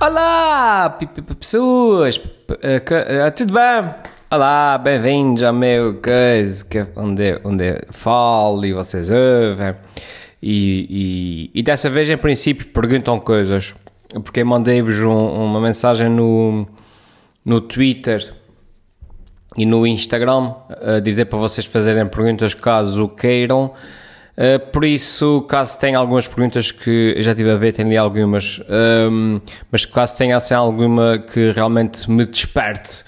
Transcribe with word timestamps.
Olá, 0.00 0.90
pessoas, 1.34 2.20
eh, 2.62 2.82
eh, 2.90 3.30
tudo 3.30 3.52
bem? 3.54 3.94
Olá, 4.30 4.76
bem-vindos 4.78 5.42
ao 5.42 5.52
meu 5.54 5.94
coisa, 6.00 6.62
que- 6.62 6.86
onde, 6.96 7.40
onde 7.42 7.78
falo 7.90 8.64
e 8.66 8.72
vocês 8.74 9.10
ouvem. 9.10 9.74
E, 10.42 11.50
e, 11.54 11.60
e 11.60 11.62
dessa 11.62 11.88
vez, 11.88 12.10
em 12.10 12.16
princípio, 12.18 12.66
perguntam 12.66 13.18
coisas, 13.18 13.74
porque 14.22 14.44
mandei-vos 14.44 14.98
um- 15.00 15.44
uma 15.44 15.60
mensagem 15.60 16.10
no, 16.10 16.66
no 17.44 17.60
Twitter 17.62 18.34
e 19.56 19.64
no 19.64 19.86
Instagram 19.86 20.52
a 20.96 21.00
dizer 21.00 21.24
para 21.24 21.38
vocês 21.38 21.64
fazerem 21.66 22.06
perguntas 22.06 22.52
caso 22.52 23.08
queiram. 23.08 23.72
Uh, 24.36 24.58
por 24.70 24.84
isso, 24.84 25.40
caso 25.48 25.78
tenha 25.80 25.96
algumas 25.98 26.28
perguntas 26.28 26.70
que 26.70 27.14
já 27.22 27.30
estive 27.32 27.50
a 27.50 27.56
ver, 27.56 27.72
tenho 27.72 27.98
algumas, 28.02 28.60
um, 29.10 29.40
mas 29.72 29.86
caso 29.86 30.18
tenha 30.18 30.36
assim 30.36 30.52
alguma 30.52 31.18
que 31.18 31.52
realmente 31.52 32.10
me 32.10 32.26
desperte 32.26 33.04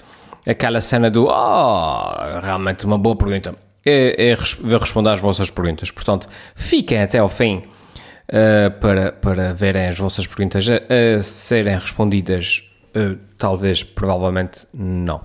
aquela 0.47 0.81
cena 0.81 1.11
do 1.11 1.25
oh, 1.27 2.39
realmente 2.41 2.83
uma 2.85 2.97
boa 2.97 3.15
pergunta, 3.15 3.53
res- 3.85 4.55
vou 4.55 4.79
responder 4.79 5.11
às 5.11 5.19
vossas 5.19 5.51
perguntas. 5.51 5.91
Portanto, 5.91 6.27
fiquem 6.55 6.99
até 7.01 7.19
ao 7.19 7.29
fim 7.29 7.57
uh, 7.57 8.71
para, 8.79 9.11
para 9.11 9.53
verem 9.53 9.87
as 9.87 9.99
vossas 9.99 10.25
perguntas 10.25 10.65
a, 10.67 11.17
a 11.17 11.21
serem 11.21 11.77
respondidas. 11.77 12.63
uh, 12.95 13.17
talvez, 13.37 13.83
provavelmente, 13.83 14.65
não. 14.73 15.21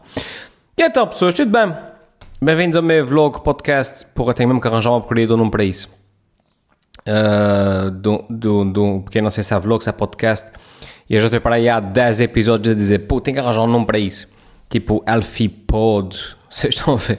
E 0.77 0.82
então, 0.82 1.07
pessoas, 1.07 1.34
tudo 1.34 1.51
bem? 1.51 1.74
Bem-vindos 2.45 2.77
ao 2.77 2.83
meu 2.83 3.07
vlog 3.07 3.43
podcast. 3.43 4.05
Porra, 4.15 4.34
tenho 4.34 4.47
mesmo 4.51 4.61
que 4.61 4.69
arranjar 4.69 4.91
uma 4.91 5.01
porcaria 5.01 5.27
do 5.27 5.35
nome 5.35 5.51
para 5.51 5.65
isso. 5.65 5.89
Uh, 7.09 7.91
do, 7.91 8.23
do, 8.29 9.05
eu 9.15 9.23
não 9.23 9.30
sei 9.30 9.43
se 9.43 9.55
é 9.55 9.59
vlog, 9.59 9.83
se 9.83 9.89
é 9.89 9.93
podcast. 9.93 10.52
E 11.09 11.15
eu 11.15 11.21
já 11.21 11.29
estou 11.29 11.41
para 11.41 11.55
aí 11.55 11.71
há 11.71 11.80
10 11.80 12.21
episódios 12.21 12.77
a 12.77 12.79
dizer, 12.79 12.99
pô, 13.07 13.18
tenho 13.18 13.37
que 13.37 13.41
arranjar 13.41 13.63
um 13.63 13.66
nome 13.66 13.87
para 13.87 13.99
isso. 13.99 14.29
Tipo, 14.68 15.02
Elfie 15.09 15.49
Pod. 15.49 16.18
Vocês 16.51 16.74
estão 16.74 16.93
a 16.93 16.96
ver? 16.99 17.18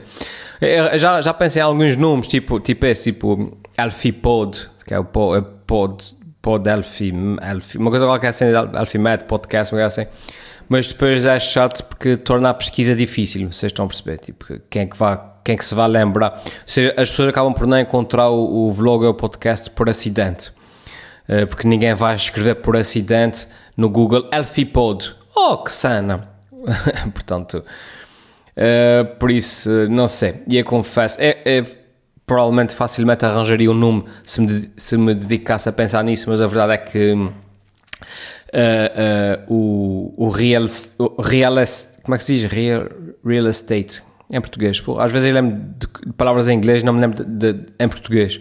Já, 0.96 1.20
já 1.20 1.34
pensei 1.34 1.60
em 1.60 1.64
alguns 1.64 1.96
nomes, 1.96 2.28
tipo, 2.28 2.60
tipo 2.60 2.86
esse, 2.86 3.12
tipo 3.12 3.58
Elfie 3.76 4.12
Pod, 4.12 4.70
que 4.86 4.94
é 4.94 4.98
o 5.00 5.04
po- 5.04 5.34
é 5.34 5.40
pod, 5.40 6.04
pod 6.40 6.70
Elfie, 6.70 7.12
Elfie, 7.42 7.78
uma 7.78 7.90
coisa 7.90 8.06
qualquer 8.06 8.28
assim, 8.28 8.44
Elfie 8.78 8.98
Med, 9.00 9.24
podcast, 9.24 9.74
uma 9.74 9.82
coisa 9.82 10.02
assim. 10.02 10.08
Mas 10.68 10.88
depois 10.88 11.24
é 11.24 11.38
chato 11.38 11.84
porque 11.84 12.16
torna 12.16 12.50
a 12.50 12.54
pesquisa 12.54 12.94
difícil, 12.94 13.52
vocês 13.52 13.70
estão 13.70 13.84
a 13.84 13.88
perceber? 13.88 14.18
Tipo, 14.18 14.58
quem 14.68 14.82
é 14.82 14.86
que 14.86 14.96
vai, 14.96 15.18
quem 15.44 15.54
é 15.54 15.58
que 15.58 15.64
se 15.64 15.74
vai 15.74 15.88
lembrar? 15.88 16.42
Ou 16.44 16.52
seja, 16.66 16.94
as 16.96 17.08
pessoas 17.10 17.28
acabam 17.28 17.54
por 17.54 17.66
não 17.66 17.78
encontrar 17.78 18.28
o, 18.30 18.68
o 18.68 18.72
vlog 18.72 19.04
ou 19.04 19.10
o 19.10 19.14
podcast 19.14 19.70
por 19.70 19.88
acidente. 19.88 20.50
Eh, 21.28 21.46
porque 21.46 21.66
ninguém 21.66 21.94
vai 21.94 22.14
escrever 22.14 22.56
por 22.56 22.76
acidente 22.76 23.46
no 23.76 23.88
Google 23.88 24.28
Elfipod. 24.32 25.14
Oh, 25.34 25.58
que 25.58 25.70
sana! 25.72 26.22
Portanto, 27.14 27.64
eh, 28.56 29.04
por 29.18 29.30
isso, 29.30 29.70
eh, 29.70 29.88
não 29.88 30.08
sei. 30.08 30.42
E 30.48 30.56
eu 30.56 30.64
confesso, 30.64 31.20
é, 31.20 31.38
é- 31.44 31.64
provavelmente 32.24 32.74
facilmente 32.74 33.24
arranjaria 33.24 33.70
um 33.70 33.74
nome 33.74 34.04
se 34.24 34.40
me, 34.40 34.70
se 34.76 34.96
me 34.96 35.14
dedicasse 35.14 35.68
a 35.68 35.72
pensar 35.72 36.02
nisso, 36.02 36.28
mas 36.28 36.40
a 36.40 36.46
verdade 36.48 36.72
é 36.72 36.78
que 36.78 37.14
eh, 38.52 38.92
eh, 38.96 39.40
o, 39.48 40.14
o, 40.16 40.28
real, 40.28 40.64
o 40.98 41.22
real 41.22 41.54
como 42.02 42.14
é 42.14 42.18
que 42.18 42.24
se 42.24 42.34
diz? 42.34 42.44
Real, 42.44 42.86
real 43.24 43.48
estate 43.48 44.02
em 44.32 44.40
português. 44.40 44.80
Pô, 44.80 44.98
às 44.98 45.10
vezes 45.12 45.28
eu 45.28 45.34
lembro 45.34 45.60
de, 45.78 46.12
palavras 46.14 46.48
em 46.48 46.56
inglês, 46.56 46.82
não 46.82 46.92
me 46.92 47.00
lembro 47.00 47.24
de, 47.24 47.52
de- 47.52 47.66
em 47.78 47.88
português. 47.88 48.40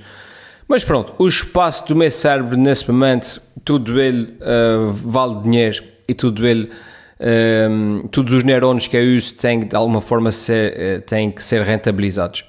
Mas 0.67 0.83
pronto, 0.83 1.13
o 1.19 1.27
espaço 1.27 1.87
do 1.87 1.95
meu 1.95 2.09
cérebro 2.09 2.57
nesse 2.57 2.89
momento, 2.91 3.39
tudo 3.63 3.99
ele 4.01 4.35
eh, 4.41 4.77
vale 4.93 5.41
dinheiro 5.43 5.83
e 6.07 6.13
tudo 6.13 6.47
ele, 6.47 6.71
eh, 7.19 7.67
todos 8.11 8.33
os 8.33 8.43
neurônios 8.43 8.87
que 8.87 8.97
eu 8.97 9.15
uso 9.15 9.35
têm 9.35 9.59
de 9.67 9.75
alguma 9.75 10.01
forma 10.01 10.31
ser, 10.31 11.01
têm 11.01 11.29
que 11.29 11.43
ser 11.43 11.61
rentabilizados 11.61 12.45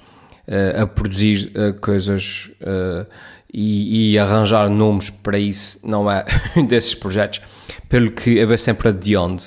eh, 0.47 0.75
a 0.81 0.87
produzir 0.87 1.51
eh, 1.53 1.73
coisas 1.73 2.49
e, 3.53 4.13
e 4.13 4.19
arranjar 4.19 4.69
nomes 4.69 5.09
para 5.09 5.39
isso 5.39 5.79
não 5.83 6.09
é 6.11 6.25
um 6.55 6.65
desses 6.65 6.93
projetos, 6.93 7.41
pelo 7.89 8.11
que 8.11 8.45
vou 8.45 8.57
sempre 8.57 8.89
adiando. 8.89 9.43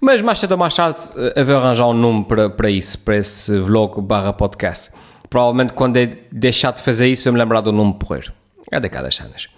Mas 0.00 0.20
mais 0.20 0.38
cedo 0.38 0.52
ou 0.52 0.58
mais 0.58 0.74
tarde 0.74 0.98
eh, 1.16 1.32
eu 1.36 1.46
vou 1.46 1.56
arranjar 1.56 1.88
um 1.88 1.94
nome 1.94 2.24
para, 2.24 2.50
para 2.50 2.70
isso, 2.70 2.98
para 2.98 3.16
esse 3.16 3.58
vlog 3.58 4.00
barra 4.02 4.32
podcast. 4.32 4.90
Provavelmente 5.30 5.72
quando 5.72 5.96
eu 5.96 6.10
deixar 6.30 6.72
de 6.72 6.82
fazer 6.82 7.08
isso, 7.08 7.28
eu 7.28 7.32
me 7.32 7.38
lembrar 7.38 7.62
do 7.62 7.72
nome 7.72 7.94
porreiro. 7.94 8.32
É 8.70 8.78
daquelas 8.78 9.16
cenas. 9.16 9.48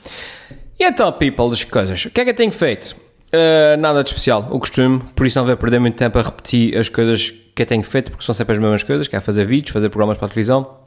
E 0.79 0.85
então, 0.85 1.11
people, 1.13 1.51
as 1.51 1.65
coisas. 1.65 2.05
O 2.05 2.11
que 2.11 2.21
é 2.21 2.25
que 2.25 2.31
eu 2.31 2.35
tenho 2.35 2.53
feito? 2.53 2.97
Uh, 3.33 3.77
nada 3.79 4.03
de 4.05 4.09
especial, 4.09 4.47
o 4.51 4.59
costume, 4.59 5.01
por 5.15 5.27
isso 5.27 5.39
não 5.39 5.45
vou 5.45 5.57
perder 5.57 5.81
muito 5.81 5.97
tempo 5.97 6.17
a 6.19 6.23
repetir 6.23 6.77
as 6.77 6.89
coisas 6.89 7.31
que 7.55 7.63
eu 7.63 7.67
tenho 7.67 7.83
feito, 7.83 8.11
porque 8.11 8.25
são 8.25 8.35
sempre 8.35 8.53
as 8.55 8.59
mesmas 8.59 8.83
coisas, 8.83 9.09
que 9.09 9.17
é 9.17 9.21
fazer 9.21 9.45
vídeos, 9.45 9.73
fazer 9.73 9.89
programas 9.89 10.17
para 10.17 10.27
a 10.27 10.29
televisão 10.29 10.79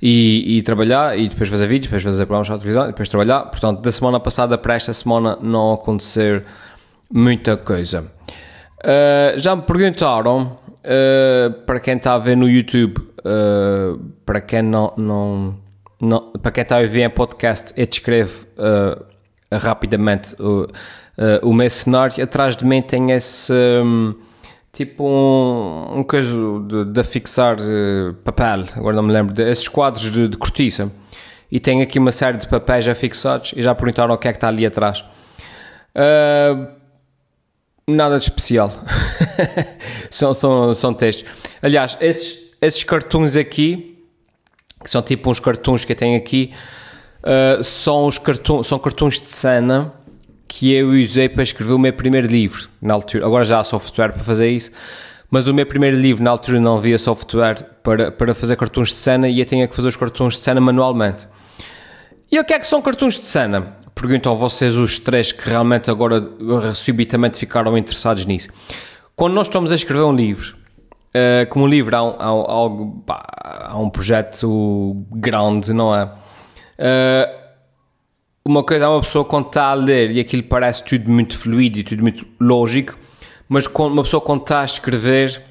e, 0.00 0.58
e 0.58 0.62
trabalhar, 0.62 1.18
e 1.18 1.28
depois 1.28 1.48
fazer 1.48 1.66
vídeos, 1.66 1.86
depois 1.86 2.02
fazer 2.02 2.26
programas 2.26 2.50
a 2.50 2.58
televisão, 2.58 2.86
depois 2.86 3.08
trabalhar. 3.08 3.40
Portanto, 3.46 3.80
da 3.80 3.90
semana 3.90 4.20
passada 4.20 4.56
para 4.56 4.74
esta 4.74 4.92
semana 4.92 5.38
não 5.40 5.72
acontecer 5.72 6.44
muita 7.10 7.56
coisa. 7.56 8.02
Uh, 8.84 9.38
já 9.38 9.56
me 9.56 9.62
perguntaram, 9.62 10.56
uh, 10.68 11.52
para 11.66 11.80
quem 11.80 11.96
está 11.96 12.14
a 12.14 12.18
ver 12.18 12.36
no 12.36 12.48
YouTube, 12.48 12.98
uh, 12.98 13.98
para 14.24 14.40
quem 14.40 14.62
não, 14.62 14.92
não, 14.96 15.56
não- 16.00 16.32
para 16.40 16.52
quem 16.52 16.62
está 16.62 16.76
a 16.76 16.80
ouvir 16.80 17.02
em 17.02 17.10
podcast, 17.10 17.72
eu 17.76 17.86
descrevo 17.86 18.46
rapidamente 19.50 20.36
o, 20.40 20.68
o 21.42 21.52
meu 21.54 21.70
cenário. 21.70 22.22
Atrás 22.22 22.54
de 22.56 22.64
mim 22.64 22.82
tem 22.82 23.10
esse 23.12 23.52
um, 23.52 24.14
tipo 24.78 25.04
um, 25.04 25.98
um 25.98 26.02
coisa 26.04 26.30
de, 26.68 26.84
de 26.84 27.02
fixar 27.02 27.56
uh, 27.58 28.14
papel, 28.22 28.64
agora 28.76 28.94
não 28.94 29.02
me 29.02 29.12
lembro, 29.12 29.34
de, 29.34 29.42
esses 29.50 29.66
quadros 29.66 30.08
de, 30.08 30.28
de 30.28 30.36
cortiça. 30.36 30.88
E 31.50 31.58
tem 31.58 31.82
aqui 31.82 31.98
uma 31.98 32.12
série 32.12 32.38
de 32.38 32.46
papéis 32.46 32.84
já 32.84 32.94
fixados 32.94 33.52
e 33.56 33.62
já 33.62 33.74
perguntaram 33.74 34.14
o 34.14 34.18
que 34.18 34.28
é 34.28 34.32
que 34.32 34.36
está 34.36 34.46
ali 34.46 34.64
atrás. 34.64 35.04
Uh, 35.96 36.78
Nada 37.88 38.18
de 38.18 38.24
especial. 38.24 38.70
são, 40.10 40.32
são, 40.34 40.74
são 40.74 40.94
textos. 40.94 41.26
Aliás, 41.60 41.96
esses, 42.00 42.38
esses 42.60 42.84
aqui, 43.36 43.98
que 44.84 44.90
são 44.90 45.02
tipo 45.02 45.28
uns 45.30 45.40
cartoons 45.40 45.86
que 45.86 45.92
eu 45.92 45.96
tenho 45.96 46.16
aqui, 46.16 46.52
uh, 47.24 47.64
são, 47.64 48.06
os 48.06 48.18
cartoons, 48.18 48.66
são 48.66 48.78
cartoons 48.78 49.18
de 49.18 49.32
cena 49.32 49.92
que 50.48 50.72
eu 50.72 50.88
usei 50.90 51.28
para 51.28 51.42
escrever 51.42 51.74
o 51.74 51.78
meu 51.78 51.92
primeiro 51.92 52.26
livro. 52.26 52.68
Na 52.80 52.94
altura, 52.94 53.26
agora 53.26 53.44
já 53.44 53.60
há 53.60 53.64
software 53.64 54.12
para 54.12 54.24
fazer 54.24 54.48
isso, 54.48 54.72
mas 55.30 55.46
o 55.46 55.52
meu 55.54 55.66
primeiro 55.66 55.96
livro, 55.96 56.24
na 56.24 56.30
altura, 56.30 56.58
não 56.58 56.78
havia 56.78 56.96
software 56.98 57.62
para, 57.82 58.10
para 58.10 58.34
fazer 58.34 58.56
cartoons 58.56 58.88
de 58.88 58.94
cena 58.96 59.28
e 59.28 59.38
eu 59.40 59.44
tinha 59.44 59.68
que 59.68 59.76
fazer 59.76 59.88
os 59.88 59.96
cartoons 59.96 60.34
de 60.36 60.40
cena 60.42 60.60
manualmente. 60.60 61.28
E 62.32 62.38
o 62.40 62.44
que 62.44 62.54
é 62.54 62.58
que 62.58 62.66
são 62.66 62.80
cartoons 62.80 63.14
de 63.18 63.24
cena? 63.26 63.76
Perguntam 63.94 64.36
vocês 64.36 64.74
os 64.76 64.98
três 64.98 65.32
que 65.32 65.48
realmente 65.48 65.90
agora 65.90 66.30
subitamente 66.74 67.36
ficaram 67.38 67.76
interessados 67.76 68.24
nisso. 68.24 68.48
Quando 69.16 69.34
nós 69.34 69.48
estamos 69.48 69.72
a 69.72 69.74
escrever 69.74 70.04
um 70.04 70.12
livro, 70.14 70.56
uh, 71.14 71.46
como 71.50 71.64
um 71.64 71.68
livro 71.68 71.94
há 71.96 72.02
um, 72.02 72.14
há 72.18 72.66
um- 72.66 73.02
há 73.08 73.78
um 73.78 73.90
projeto 73.90 75.04
grande, 75.10 75.72
não 75.72 75.94
é? 75.94 76.04
Uh, 76.04 77.37
uma 78.48 78.64
coisa 78.64 78.84
é 78.84 78.88
uma 78.88 79.00
pessoa 79.00 79.24
quando 79.24 79.46
está 79.46 79.66
a 79.66 79.74
ler 79.74 80.10
e 80.10 80.20
aquilo 80.20 80.42
parece 80.42 80.84
tudo 80.84 81.10
muito 81.10 81.36
fluido 81.36 81.78
e 81.78 81.84
tudo 81.84 82.02
muito 82.02 82.26
lógico, 82.40 82.96
mas 83.48 83.66
quando 83.66 83.92
uma 83.92 84.02
pessoa 84.02 84.20
quando 84.20 84.42
está 84.42 84.60
a 84.60 84.64
escrever 84.64 85.42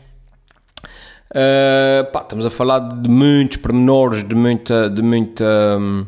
Uh, 1.30 2.09
pá, 2.13 2.22
estamos 2.22 2.46
a 2.46 2.50
falar 2.50 2.80
de 2.80 3.09
muitos 3.09 3.57
pormenores, 3.57 4.24
de 4.25 4.34
muita. 4.34 4.90
De 4.90 5.02
muita 5.02 5.44
uh, 5.78 6.07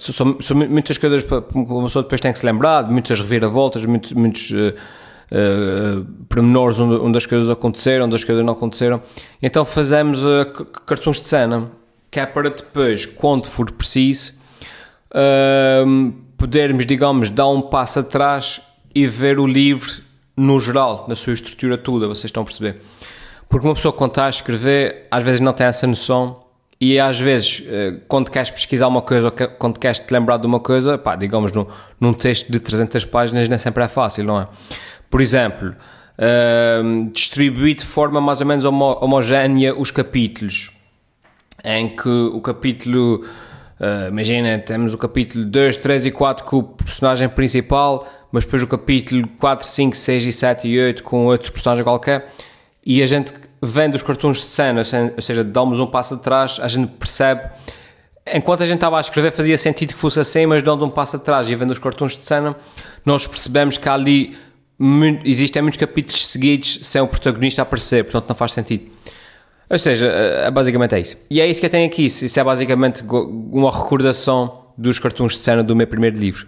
são, 0.00 0.36
são- 0.40 0.56
muitas 0.56 0.98
coisas 0.98 1.22
que 1.22 1.32
uma 1.54 1.84
pessoa 1.84 2.02
depois 2.02 2.20
tem 2.20 2.32
que 2.32 2.40
se 2.40 2.44
lembrar, 2.44 2.82
de 2.82 2.90
muitas 2.90 3.20
reviravoltas, 3.20 3.84
muitos, 3.84 4.12
muitos 4.12 4.50
uh, 4.50 4.74
uh, 5.30 6.04
pormenores 6.28 6.80
onde, 6.80 6.96
onde 6.96 7.16
as 7.16 7.24
coisas 7.24 7.48
aconteceram, 7.48 8.06
onde 8.06 8.16
as 8.16 8.24
coisas 8.24 8.44
não 8.44 8.52
aconteceram. 8.52 9.00
Então 9.40 9.64
fazemos 9.64 10.24
uh, 10.24 10.44
cartões 10.84 11.18
de 11.18 11.28
cena, 11.28 11.70
que 12.10 12.18
é 12.18 12.26
para 12.26 12.50
depois, 12.50 13.06
quando 13.06 13.46
for 13.46 13.70
preciso, 13.70 14.32
podermos, 16.36 16.86
digamos, 16.86 17.30
dar 17.30 17.48
um 17.48 17.60
passo 17.62 18.00
atrás 18.00 18.60
e 18.94 19.06
ver 19.06 19.38
o 19.38 19.46
livro 19.46 19.90
no 20.36 20.58
geral, 20.58 21.04
na 21.08 21.14
sua 21.14 21.32
estrutura 21.34 21.76
toda, 21.78 22.06
vocês 22.08 22.24
estão 22.26 22.42
a 22.42 22.46
perceber? 22.46 22.80
Porque 23.48 23.66
uma 23.66 23.74
pessoa 23.74 23.92
quando 23.92 24.10
está 24.12 24.26
a 24.26 24.30
escrever, 24.30 25.06
às 25.10 25.22
vezes 25.22 25.40
não 25.40 25.52
tem 25.52 25.66
essa 25.66 25.86
noção 25.86 26.42
e 26.80 26.98
às 26.98 27.18
vezes, 27.20 27.62
eh, 27.66 28.00
quando 28.08 28.30
queres 28.30 28.50
pesquisar 28.50 28.88
uma 28.88 29.02
coisa 29.02 29.26
ou 29.26 29.30
que- 29.32 29.46
quando 29.46 29.78
queres 29.78 29.98
te 30.00 30.10
lembrar 30.12 30.38
de 30.38 30.46
uma 30.46 30.58
coisa, 30.58 30.96
pá, 30.98 31.14
digamos, 31.14 31.52
num, 31.52 31.66
num 32.00 32.12
texto 32.14 32.50
de 32.50 32.58
300 32.58 33.04
páginas 33.04 33.48
nem 33.48 33.58
sempre 33.58 33.84
é 33.84 33.88
fácil, 33.88 34.24
não 34.24 34.40
é? 34.40 34.48
Por 35.10 35.20
exemplo, 35.20 35.74
distribuir 37.12 37.76
de 37.76 37.84
forma 37.84 38.20
mais 38.20 38.40
ou 38.40 38.46
menos 38.46 38.64
homo- 38.64 38.98
homogénea 39.00 39.74
os 39.78 39.90
capítulos, 39.90 40.70
em 41.64 41.88
que 41.88 42.08
o 42.08 42.40
capítulo 42.40 43.24
Uh, 43.80 44.08
imagina, 44.08 44.58
temos 44.58 44.94
o 44.94 44.98
capítulo 44.98 45.44
2, 45.44 45.76
3 45.76 46.06
e 46.06 46.10
4 46.10 46.44
com 46.44 46.58
o 46.58 46.62
personagem 46.62 47.28
principal, 47.28 48.06
mas 48.30 48.44
depois 48.44 48.62
o 48.62 48.66
capítulo 48.66 49.26
4, 49.38 49.66
5, 49.66 49.96
6 49.96 50.24
e 50.24 50.32
7 50.32 50.68
e 50.68 50.80
8 50.80 51.02
com 51.02 51.26
outros 51.26 51.50
personagens 51.50 51.84
qualquer, 51.84 52.32
e 52.84 53.02
a 53.02 53.06
gente 53.06 53.32
vendo 53.62 53.94
os 53.94 54.02
cartoons 54.02 54.38
de 54.38 54.44
cena, 54.44 54.82
ou 55.16 55.22
seja, 55.22 55.44
damos 55.44 55.78
um 55.78 55.86
passo 55.86 56.14
atrás, 56.14 56.58
a 56.60 56.66
gente 56.66 56.88
percebe. 56.88 57.48
Enquanto 58.26 58.62
a 58.62 58.66
gente 58.66 58.76
estava 58.76 58.98
a 58.98 59.00
escrever, 59.00 59.32
fazia 59.32 59.56
sentido 59.56 59.94
que 59.94 59.98
fosse 59.98 60.18
assim, 60.18 60.46
mas 60.46 60.62
dando 60.62 60.84
um 60.84 60.90
passo 60.90 61.16
atrás 61.16 61.48
e 61.48 61.54
vendo 61.54 61.70
os 61.70 61.78
cartoons 61.78 62.16
de 62.16 62.26
cena, 62.26 62.56
nós 63.04 63.26
percebemos 63.26 63.78
que 63.78 63.88
ali 63.88 64.36
existem 65.24 65.62
muitos 65.62 65.78
capítulos 65.78 66.26
seguidos 66.26 66.80
sem 66.82 67.00
o 67.00 67.06
protagonista 67.06 67.62
aparecer, 67.62 68.04
portanto 68.04 68.28
não 68.28 68.36
faz 68.36 68.52
sentido. 68.52 68.90
Ou 69.72 69.78
seja, 69.78 70.06
é, 70.06 70.50
basicamente 70.50 70.94
é 70.94 71.00
isso. 71.00 71.16
E 71.30 71.40
é 71.40 71.46
isso 71.46 71.58
que 71.58 71.66
eu 71.66 71.70
tenho 71.70 71.86
aqui. 71.86 72.04
Isso 72.04 72.38
é 72.38 72.44
basicamente 72.44 73.02
uma 73.02 73.70
recordação 73.70 74.66
dos 74.76 74.98
cartoons 74.98 75.32
de 75.32 75.38
cena 75.38 75.64
do 75.64 75.74
meu 75.74 75.86
primeiro 75.86 76.18
livro. 76.18 76.46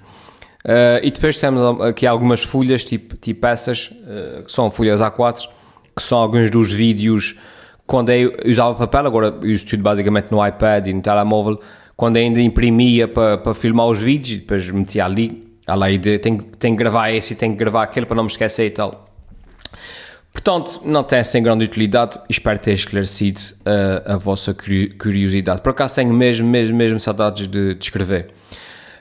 Uh, 0.64 1.00
e 1.02 1.10
depois 1.10 1.38
temos 1.38 1.80
aqui 1.80 2.06
algumas 2.06 2.42
folhas, 2.42 2.84
tipo, 2.84 3.16
tipo 3.16 3.46
essas, 3.46 3.90
uh, 3.90 4.44
que 4.44 4.52
são 4.52 4.70
folhas 4.70 5.00
A4, 5.00 5.48
que 5.96 6.02
são 6.02 6.18
alguns 6.18 6.50
dos 6.50 6.70
vídeos 6.70 7.36
quando 7.86 8.10
eu 8.10 8.34
usava 8.46 8.74
papel, 8.74 9.06
agora 9.06 9.34
eu 9.42 9.52
uso 9.52 9.66
tudo 9.66 9.82
basicamente 9.82 10.30
no 10.30 10.46
iPad 10.46 10.86
e 10.86 10.94
no 10.94 11.02
telemóvel, 11.02 11.60
quando 11.96 12.16
ainda 12.16 12.40
imprimia 12.40 13.06
para, 13.06 13.38
para 13.38 13.54
filmar 13.54 13.86
os 13.86 13.98
vídeos 13.98 14.36
e 14.36 14.40
depois 14.40 14.68
metia 14.70 15.04
ali, 15.04 15.42
a 15.66 15.76
de 15.96 16.18
tenho, 16.18 16.42
tenho 16.58 16.76
que 16.76 16.82
gravar 16.82 17.10
esse 17.10 17.34
e 17.34 17.36
tenho 17.36 17.52
que 17.52 17.58
gravar 17.58 17.82
aquele 17.82 18.06
para 18.06 18.16
não 18.16 18.24
me 18.24 18.30
esquecer 18.30 18.66
e 18.66 18.70
tal. 18.70 19.06
Portanto, 20.34 20.80
não 20.84 21.04
tem 21.04 21.22
sem 21.22 21.40
grande 21.40 21.64
utilidade. 21.64 22.18
Espero 22.28 22.58
ter 22.58 22.72
esclarecido 22.72 23.40
uh, 23.60 24.14
a 24.14 24.16
vossa 24.16 24.52
curiosidade. 24.52 25.62
Por 25.62 25.70
acaso 25.70 25.94
tenho 25.94 26.12
mesmo, 26.12 26.46
mesmo, 26.46 26.76
mesmo 26.76 26.98
saudades 26.98 27.46
de, 27.46 27.74
de 27.74 27.82
escrever 27.82 28.30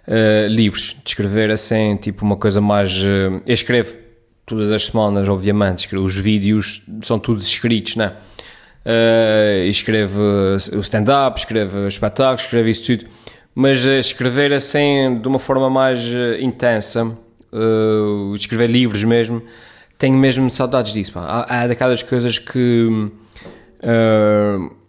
uh, 0.07 0.47
livros, 0.47 0.95
de 1.03 1.09
escrever 1.09 1.50
assim, 1.50 1.97
tipo 1.97 2.24
uma 2.24 2.38
coisa 2.38 2.62
mais. 2.62 2.94
Uh, 2.94 3.41
eu 3.47 3.53
escrevo 3.53 3.97
todas 4.45 4.71
as 4.71 4.85
semanas, 4.85 5.27
obviamente. 5.27 5.94
Os 5.97 6.15
vídeos 6.15 6.83
são 7.01 7.18
todos 7.18 7.47
escritos, 7.47 7.95
né? 7.95 8.13
Uh, 8.86 9.68
escrevo 9.68 10.21
o 10.21 10.79
stand-up, 10.81 11.39
escrevo 11.39 11.88
espetáculos, 11.88 12.44
escrevo 12.44 12.69
isso 12.69 12.86
tudo. 12.86 13.07
Mas 13.56 13.83
escrever 13.86 14.53
assim 14.53 15.19
de 15.19 15.27
uma 15.27 15.39
forma 15.39 15.69
mais 15.69 16.03
intensa, 16.39 17.15
escrever 18.36 18.68
livros 18.68 19.03
mesmo 19.03 19.44
tenho 19.98 20.18
mesmo 20.18 20.50
saudades 20.50 20.94
disso. 20.94 21.18
Há, 21.18 21.63
há, 21.63 21.68
daquelas 21.68 22.04
coisas 22.04 22.40
que. 22.40 23.12
Uh, 23.84 24.84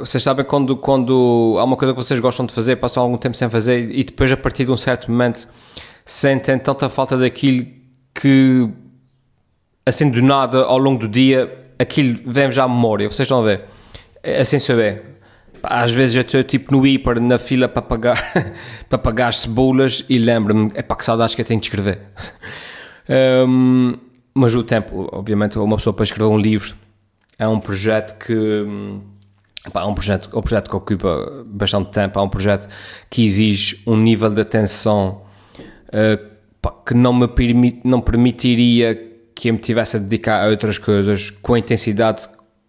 vocês 0.00 0.22
sabem 0.22 0.44
quando, 0.44 0.76
quando 0.76 1.56
há 1.58 1.64
uma 1.64 1.76
coisa 1.76 1.92
que 1.92 1.96
vocês 2.00 2.18
gostam 2.18 2.46
de 2.46 2.54
fazer, 2.54 2.76
passam 2.76 3.02
algum 3.02 3.18
tempo 3.18 3.36
sem 3.36 3.50
fazer 3.50 3.90
e 3.90 4.02
depois, 4.02 4.32
a 4.32 4.36
partir 4.36 4.64
de 4.64 4.72
um 4.72 4.76
certo 4.76 5.10
momento, 5.10 5.46
sentem 6.06 6.58
tanta 6.58 6.88
falta 6.88 7.18
daquilo 7.18 7.66
que, 8.14 8.68
assim 9.84 10.10
do 10.10 10.22
nada, 10.22 10.62
ao 10.62 10.78
longo 10.78 11.00
do 11.00 11.08
dia, 11.08 11.52
aquilo 11.78 12.18
vem 12.24 12.50
já 12.50 12.64
à 12.64 12.68
memória. 12.68 13.08
Vocês 13.08 13.26
estão 13.26 13.40
a 13.40 13.44
ver? 13.44 13.64
É 14.22 14.40
assim 14.40 14.58
saber. 14.58 15.02
Às 15.62 15.92
vezes 15.92 16.16
eu 16.16 16.22
estou 16.22 16.42
tipo 16.44 16.72
no 16.72 16.86
hiper, 16.86 17.20
na 17.20 17.38
fila 17.38 17.68
para 17.68 17.82
pagar, 17.82 18.32
para 18.88 18.98
pagar 18.98 19.28
as 19.28 19.38
cebolas 19.38 20.04
e 20.08 20.18
lembro-me, 20.18 20.72
é 20.74 20.82
pá, 20.82 20.96
que 20.96 21.04
saudades 21.04 21.34
que 21.34 21.42
eu 21.42 21.46
tenho 21.46 21.60
de 21.60 21.66
escrever. 21.66 22.00
Um, 23.08 23.94
mas 24.34 24.54
o 24.54 24.64
tempo, 24.64 25.08
obviamente, 25.12 25.58
uma 25.58 25.76
pessoa 25.76 25.94
para 25.94 26.04
escrever 26.04 26.28
um 26.28 26.38
livro 26.38 26.74
é 27.38 27.46
um 27.46 27.60
projeto 27.60 28.18
que 28.18 28.64
pá, 29.72 29.82
é 29.82 29.84
um 29.84 29.94
projeto, 29.94 30.30
é 30.32 30.38
um 30.38 30.42
projeto 30.42 30.70
que 30.70 30.76
ocupa 30.76 31.44
bastante 31.46 31.90
tempo, 31.90 32.18
é 32.18 32.22
um 32.22 32.28
projeto 32.28 32.68
que 33.08 33.24
exige 33.24 33.82
um 33.86 33.96
nível 33.96 34.30
de 34.30 34.40
atenção 34.40 35.22
uh, 35.88 36.24
pá, 36.60 36.72
que 36.86 36.94
não 36.94 37.12
me 37.12 37.28
permit, 37.28 37.80
não 37.84 38.00
permitiria 38.00 39.12
que 39.34 39.48
eu 39.48 39.54
me 39.54 39.60
tivesse 39.60 39.96
a 39.96 40.00
dedicar 40.00 40.44
a 40.44 40.48
outras 40.48 40.78
coisas 40.78 41.30
com 41.30 41.54
a 41.54 41.58
intensidade 41.58 42.28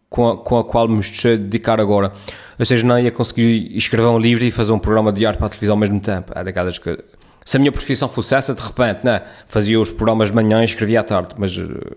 com 0.10 0.30
a, 0.30 0.38
com 0.38 0.58
a 0.58 0.64
qual 0.64 0.88
me 0.88 1.00
estou 1.00 1.34
a 1.34 1.36
dedicar 1.36 1.80
agora. 1.82 2.12
Ou 2.58 2.66
seja, 2.66 2.86
não 2.86 2.98
ia 2.98 3.12
conseguir 3.12 3.76
escrever 3.76 4.08
um 4.08 4.18
livro 4.18 4.46
e 4.46 4.52
fazer 4.52 4.72
um 4.72 4.80
programa 4.80 5.12
de 5.12 5.26
arte 5.26 5.38
para 5.38 5.48
a 5.48 5.50
televisão 5.50 5.74
ao 5.74 5.80
mesmo 5.80 6.00
tempo. 6.00 6.32
É 6.34 6.44
daquelas 6.44 6.78
coisas 6.78 7.04
se 7.46 7.58
a 7.58 7.60
minha 7.60 7.72
profissão 7.72 8.10
fosse 8.10 8.34
essa, 8.34 8.56
de 8.56 8.62
repente, 8.62 9.06
né, 9.06 9.22
fazia 9.48 9.80
os 9.80 9.92
programas 9.92 10.30
de 10.30 10.36
manhã 10.36 10.62
e 10.64 10.66
escrevia 10.66 11.02
à 11.02 11.04
tarde, 11.04 11.36
mas 11.38 11.56
uh, 11.56 11.96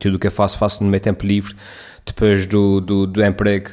tudo 0.00 0.16
o 0.16 0.18
que 0.18 0.26
eu 0.26 0.32
faço, 0.32 0.58
faço 0.58 0.82
no 0.82 0.90
meu 0.90 0.98
tempo 0.98 1.24
livre, 1.24 1.54
depois 2.04 2.44
do, 2.44 2.80
do, 2.80 3.06
do 3.06 3.24
emprego. 3.24 3.70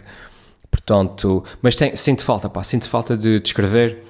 Portanto, 0.70 1.44
mas 1.60 1.74
tem, 1.74 1.96
sinto 1.96 2.24
falta, 2.24 2.48
pá, 2.48 2.64
sinto 2.64 2.88
falta 2.88 3.18
de, 3.18 3.40
de 3.40 3.48
escrever, 3.48 4.04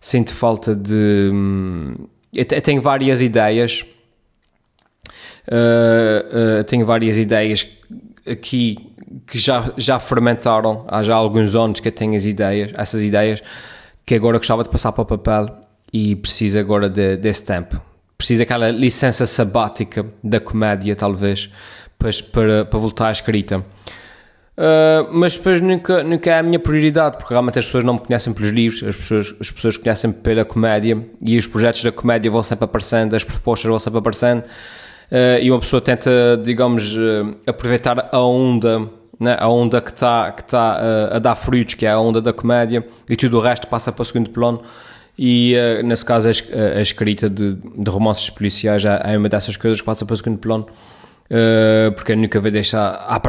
sinto 0.00 0.32
falta 0.32 0.74
de. 0.74 1.30
Hum, 1.30 1.94
eu 2.34 2.62
tenho 2.62 2.80
várias 2.80 3.20
ideias, 3.20 3.84
uh, 5.48 6.60
uh, 6.60 6.64
tenho 6.64 6.86
várias 6.86 7.18
ideias 7.18 7.68
aqui 8.26 8.78
que 9.26 9.38
já, 9.38 9.70
já 9.76 9.98
fermentaram 9.98 10.86
há 10.88 11.02
já 11.02 11.14
alguns 11.14 11.54
anos 11.54 11.78
que 11.78 11.88
eu 11.88 11.92
tenho 11.92 12.16
as 12.16 12.24
ideias, 12.24 12.72
essas 12.74 13.02
ideias 13.02 13.42
que 14.06 14.14
agora 14.14 14.38
gostava 14.38 14.62
de 14.62 14.70
passar 14.70 14.92
para 14.92 15.02
o 15.02 15.06
papel 15.06 15.63
e 15.94 16.16
precisa 16.16 16.58
agora 16.58 16.88
de, 16.88 17.16
desse 17.16 17.46
tempo. 17.46 17.80
Precisa 18.18 18.40
daquela 18.40 18.68
licença 18.68 19.26
sabática 19.26 20.04
da 20.24 20.40
comédia, 20.40 20.96
talvez, 20.96 21.48
para, 22.32 22.64
para, 22.64 22.78
voltar 22.80 23.06
à 23.06 23.12
escrita. 23.12 23.58
Uh, 23.58 25.06
mas 25.12 25.36
depois 25.36 25.60
nunca, 25.60 26.02
nunca 26.02 26.30
é 26.30 26.38
a 26.40 26.42
minha 26.42 26.58
prioridade, 26.58 27.16
porque 27.16 27.32
realmente 27.32 27.60
as 27.60 27.66
pessoas 27.66 27.84
não 27.84 27.94
me 27.94 28.00
conhecem 28.00 28.32
pelos 28.32 28.50
livros, 28.50 28.82
as 28.82 28.96
pessoas, 28.96 29.34
as 29.40 29.50
pessoas 29.52 29.76
conhecem 29.76 30.10
pela 30.10 30.44
comédia 30.44 31.00
e 31.22 31.38
os 31.38 31.46
projetos 31.46 31.84
da 31.84 31.92
comédia 31.92 32.28
vão 32.28 32.42
sempre 32.42 32.64
aparecendo, 32.64 33.14
as 33.14 33.22
propostas 33.22 33.68
vão 33.68 33.78
sempre 33.78 33.98
aparecendo 34.00 34.40
uh, 34.40 35.40
e 35.40 35.48
uma 35.48 35.60
pessoa 35.60 35.80
tenta, 35.80 36.10
digamos, 36.42 36.96
uh, 36.96 37.36
aproveitar 37.46 38.08
a 38.10 38.20
onda, 38.20 38.88
né, 39.18 39.36
a 39.38 39.48
onda 39.48 39.80
que 39.80 39.90
está 39.90 40.32
que 40.32 40.42
tá, 40.42 41.08
a 41.12 41.18
dar 41.20 41.36
frutos, 41.36 41.74
que 41.74 41.86
é 41.86 41.90
a 41.90 41.98
onda 42.00 42.20
da 42.20 42.32
comédia, 42.32 42.84
e 43.08 43.16
tudo 43.16 43.38
o 43.38 43.40
resto 43.40 43.68
passa 43.68 43.92
para 43.92 44.02
o 44.02 44.04
segundo 44.04 44.30
plano 44.30 44.60
e 45.18 45.54
uh, 45.56 45.86
nesse 45.86 46.04
caso 46.04 46.28
a, 46.28 46.78
a 46.78 46.80
escrita 46.80 47.30
de, 47.30 47.54
de, 47.54 47.90
romances 47.90 48.30
policiais 48.30 48.84
é 48.84 49.16
uma 49.16 49.28
dessas 49.28 49.56
coisas 49.56 49.80
que 49.80 49.86
passa 49.86 50.04
para 50.04 50.14
o 50.14 50.16
segundo 50.16 50.38
plano. 50.38 50.66
Uh, 51.30 51.92
porque 51.92 52.12
eu 52.12 52.16
nunca 52.16 52.38
vou 52.38 52.50
deixar 52.50 53.06
ah, 53.08 53.20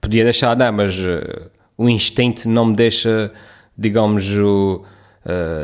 podia 0.00 0.22
deixar 0.22 0.56
não, 0.56 0.72
mas 0.72 0.98
uh, 0.98 1.50
o 1.78 1.88
instinto 1.88 2.48
não 2.48 2.66
me 2.66 2.76
deixa 2.76 3.32
digamos 3.76 4.28
o, 4.36 4.84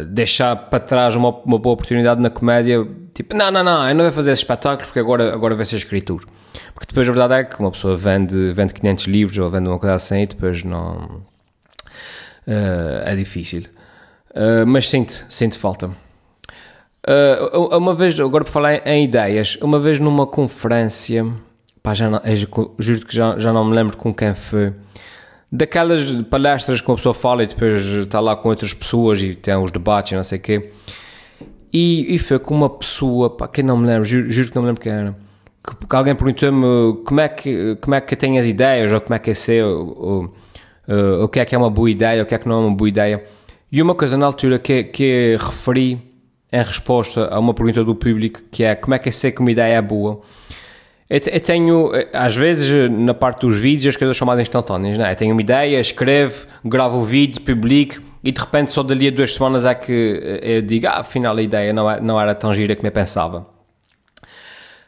deixar 0.08 0.54
para 0.54 0.78
trás 0.78 1.16
uma, 1.16 1.30
uma 1.30 1.58
boa 1.58 1.74
oportunidade 1.74 2.22
na 2.22 2.30
comédia 2.30 2.86
tipo, 3.12 3.34
não, 3.34 3.50
não, 3.50 3.64
não, 3.64 3.88
eu 3.88 3.94
não 3.94 4.04
vou 4.04 4.12
fazer 4.12 4.30
esse 4.30 4.42
espetáculo 4.42 4.86
porque 4.86 5.00
agora, 5.00 5.34
agora 5.34 5.56
vai 5.56 5.66
ser 5.66 5.76
escritor 5.76 6.24
porque 6.72 6.86
depois 6.86 7.08
a 7.08 7.12
verdade 7.12 7.34
é 7.40 7.44
que 7.44 7.58
uma 7.58 7.72
pessoa 7.72 7.96
vende, 7.96 8.52
vende 8.52 8.72
500 8.72 9.06
livros 9.06 9.38
ou 9.38 9.50
vende 9.50 9.68
uma 9.68 9.78
coisa 9.78 9.96
assim 9.96 10.20
e 10.20 10.26
depois 10.26 10.62
não 10.62 11.22
é 12.46 13.16
difícil 13.16 13.64
Uh, 14.34 14.66
mas 14.66 14.90
sinto, 14.90 15.24
sinto 15.28 15.58
falta. 15.58 15.90
Uh, 17.06 17.76
uma 17.76 17.94
vez, 17.94 18.18
agora 18.18 18.44
para 18.44 18.52
falar 18.52 18.86
em 18.86 19.04
ideias, 19.04 19.56
uma 19.60 19.78
vez 19.78 20.00
numa 20.00 20.26
conferência, 20.26 21.24
pá, 21.82 21.94
já 21.94 22.10
não, 22.10 22.20
juro 22.78 23.06
que 23.06 23.14
já, 23.14 23.38
já 23.38 23.52
não 23.52 23.64
me 23.64 23.74
lembro 23.74 23.96
com 23.96 24.12
quem 24.12 24.34
foi, 24.34 24.72
daquelas 25.52 26.10
palestras 26.22 26.80
que 26.80 26.88
uma 26.88 26.96
pessoa 26.96 27.14
fala 27.14 27.44
e 27.44 27.46
depois 27.46 27.84
está 27.84 28.18
lá 28.18 28.34
com 28.34 28.48
outras 28.48 28.74
pessoas 28.74 29.20
e 29.20 29.34
tem 29.34 29.54
os 29.54 29.70
debates 29.70 30.12
e 30.12 30.16
não 30.16 30.24
sei 30.24 30.38
o 30.38 30.42
quê, 30.42 30.70
e, 31.72 32.14
e 32.14 32.18
foi 32.18 32.38
com 32.38 32.54
uma 32.54 32.70
pessoa, 32.70 33.28
pá, 33.30 33.46
que 33.46 33.62
não 33.62 33.76
me 33.76 33.86
lembro, 33.86 34.04
juro, 34.04 34.30
juro 34.30 34.48
que 34.48 34.56
não 34.56 34.62
me 34.62 34.68
lembro 34.68 34.82
quem 34.82 34.92
era, 34.92 35.14
que, 35.62 35.86
que 35.86 35.94
alguém 35.94 36.14
perguntou-me 36.14 37.02
como 37.04 37.20
é 37.20 37.28
que 37.28 37.76
como 37.82 37.94
é 37.94 38.00
que 38.00 38.16
tem 38.16 38.38
as 38.38 38.46
ideias, 38.46 38.90
ou 38.92 39.00
como 39.00 39.14
é 39.14 39.18
que 39.18 39.30
é 39.30 39.34
ser, 39.34 39.62
ou, 39.62 39.98
ou, 39.98 40.34
ou, 40.88 41.24
o 41.24 41.28
que 41.28 41.38
é 41.38 41.44
que 41.44 41.54
é 41.54 41.58
uma 41.58 41.70
boa 41.70 41.90
ideia, 41.90 42.22
o 42.22 42.26
que 42.26 42.34
é 42.34 42.38
que 42.38 42.48
não 42.48 42.56
é 42.56 42.66
uma 42.66 42.74
boa 42.74 42.88
ideia. 42.88 43.22
E 43.70 43.82
uma 43.82 43.94
coisa 43.94 44.16
na 44.16 44.26
altura 44.26 44.58
que, 44.58 44.84
que 44.84 45.36
referi 45.38 45.98
em 46.52 46.62
resposta 46.62 47.26
a 47.26 47.38
uma 47.38 47.52
pergunta 47.52 47.82
do 47.82 47.94
público, 47.94 48.40
que 48.50 48.62
é 48.62 48.74
como 48.74 48.94
é 48.94 48.98
que 48.98 49.10
que 49.10 49.40
uma 49.40 49.50
ideia 49.50 49.74
é 49.74 49.82
boa? 49.82 50.20
Eu, 51.10 51.20
eu 51.32 51.40
tenho, 51.40 51.90
às 52.12 52.34
vezes, 52.34 52.90
na 52.90 53.12
parte 53.12 53.40
dos 53.40 53.58
vídeos, 53.58 53.94
as 53.94 53.96
coisas 53.96 54.16
são 54.16 54.26
mais 54.26 54.40
instantâneas, 54.40 54.96
não 54.96 55.04
é? 55.04 55.12
Eu 55.12 55.16
tenho 55.16 55.32
uma 55.32 55.40
ideia, 55.40 55.78
escrevo, 55.80 56.46
gravo 56.64 56.98
o 56.98 57.04
vídeo, 57.04 57.40
publico 57.42 58.00
e 58.22 58.32
de 58.32 58.40
repente 58.40 58.72
só 58.72 58.82
dali 58.82 59.08
a 59.08 59.10
duas 59.10 59.34
semanas 59.34 59.66
é 59.66 59.74
que 59.74 60.40
eu 60.42 60.62
digo, 60.62 60.86
ah, 60.86 61.00
afinal 61.00 61.36
a 61.36 61.42
ideia 61.42 61.72
não 61.74 61.90
era, 61.90 62.00
é, 62.00 62.02
não 62.02 62.18
era 62.18 62.34
tão 62.34 62.54
gira 62.54 62.74
como 62.74 62.88
eu 62.88 62.92
pensava. 62.92 63.46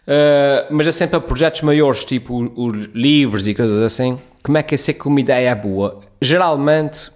Uh, 0.06 0.70
mas 0.70 0.86
é 0.86 0.92
sempre 0.92 1.16
a 1.16 1.20
projetos 1.20 1.60
maiores, 1.62 2.04
tipo 2.04 2.50
os 2.56 2.86
livros 2.94 3.46
e 3.46 3.54
coisas 3.54 3.82
assim. 3.82 4.18
Como 4.42 4.56
é 4.56 4.62
que 4.62 4.74
eu 4.74 4.78
sei 4.78 4.94
que 4.94 5.06
uma 5.06 5.20
ideia 5.20 5.50
é 5.50 5.54
boa? 5.54 6.00
Geralmente 6.22 7.10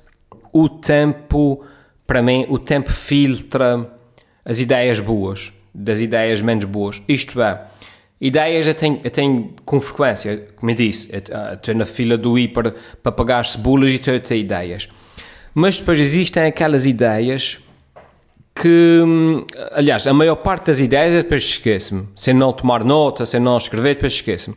o 0.52 0.69
tempo, 0.69 1.64
para 2.07 2.23
mim, 2.23 2.47
o 2.49 2.59
tempo 2.59 2.92
filtra 2.92 3.90
as 4.45 4.59
ideias 4.59 5.00
boas 5.00 5.52
das 5.75 6.00
ideias 6.00 6.42
menos 6.42 6.64
boas. 6.64 7.02
Isto 7.09 7.40
é, 7.40 7.62
ideias 8.21 8.66
eu 8.66 8.75
tenho, 8.75 9.00
eu 9.02 9.11
tenho 9.11 9.54
com 9.64 9.80
frequência, 9.80 10.49
como 10.57 10.71
eu 10.71 10.76
disse, 10.76 11.11
estou 11.14 11.75
na 11.75 11.87
fila 11.87 12.16
do 12.16 12.38
hiper 12.38 12.75
para 13.02 13.12
pagar 13.12 13.45
cebolas 13.47 13.90
e 13.90 13.95
estou 13.95 14.14
a 14.14 14.21
ter 14.21 14.38
ideias. 14.38 14.88
Mas 15.54 15.78
depois 15.78 15.99
existem 15.99 16.45
aquelas 16.45 16.87
ideias 16.87 17.59
que, 18.54 19.02
hum, 19.04 19.45
aliás, 19.73 20.07
a 20.07 20.12
maior 20.12 20.37
parte 20.37 20.66
das 20.66 20.80
ideias 20.80 21.14
depois 21.14 21.45
esqueço-me. 21.45 22.09
Sem 22.14 22.35
não 22.35 22.52
tomar 22.52 22.85
nota, 22.85 23.25
sem 23.25 23.40
não 23.40 23.57
escrever, 23.57 23.95
depois 23.95 24.14
esqueço-me. 24.14 24.57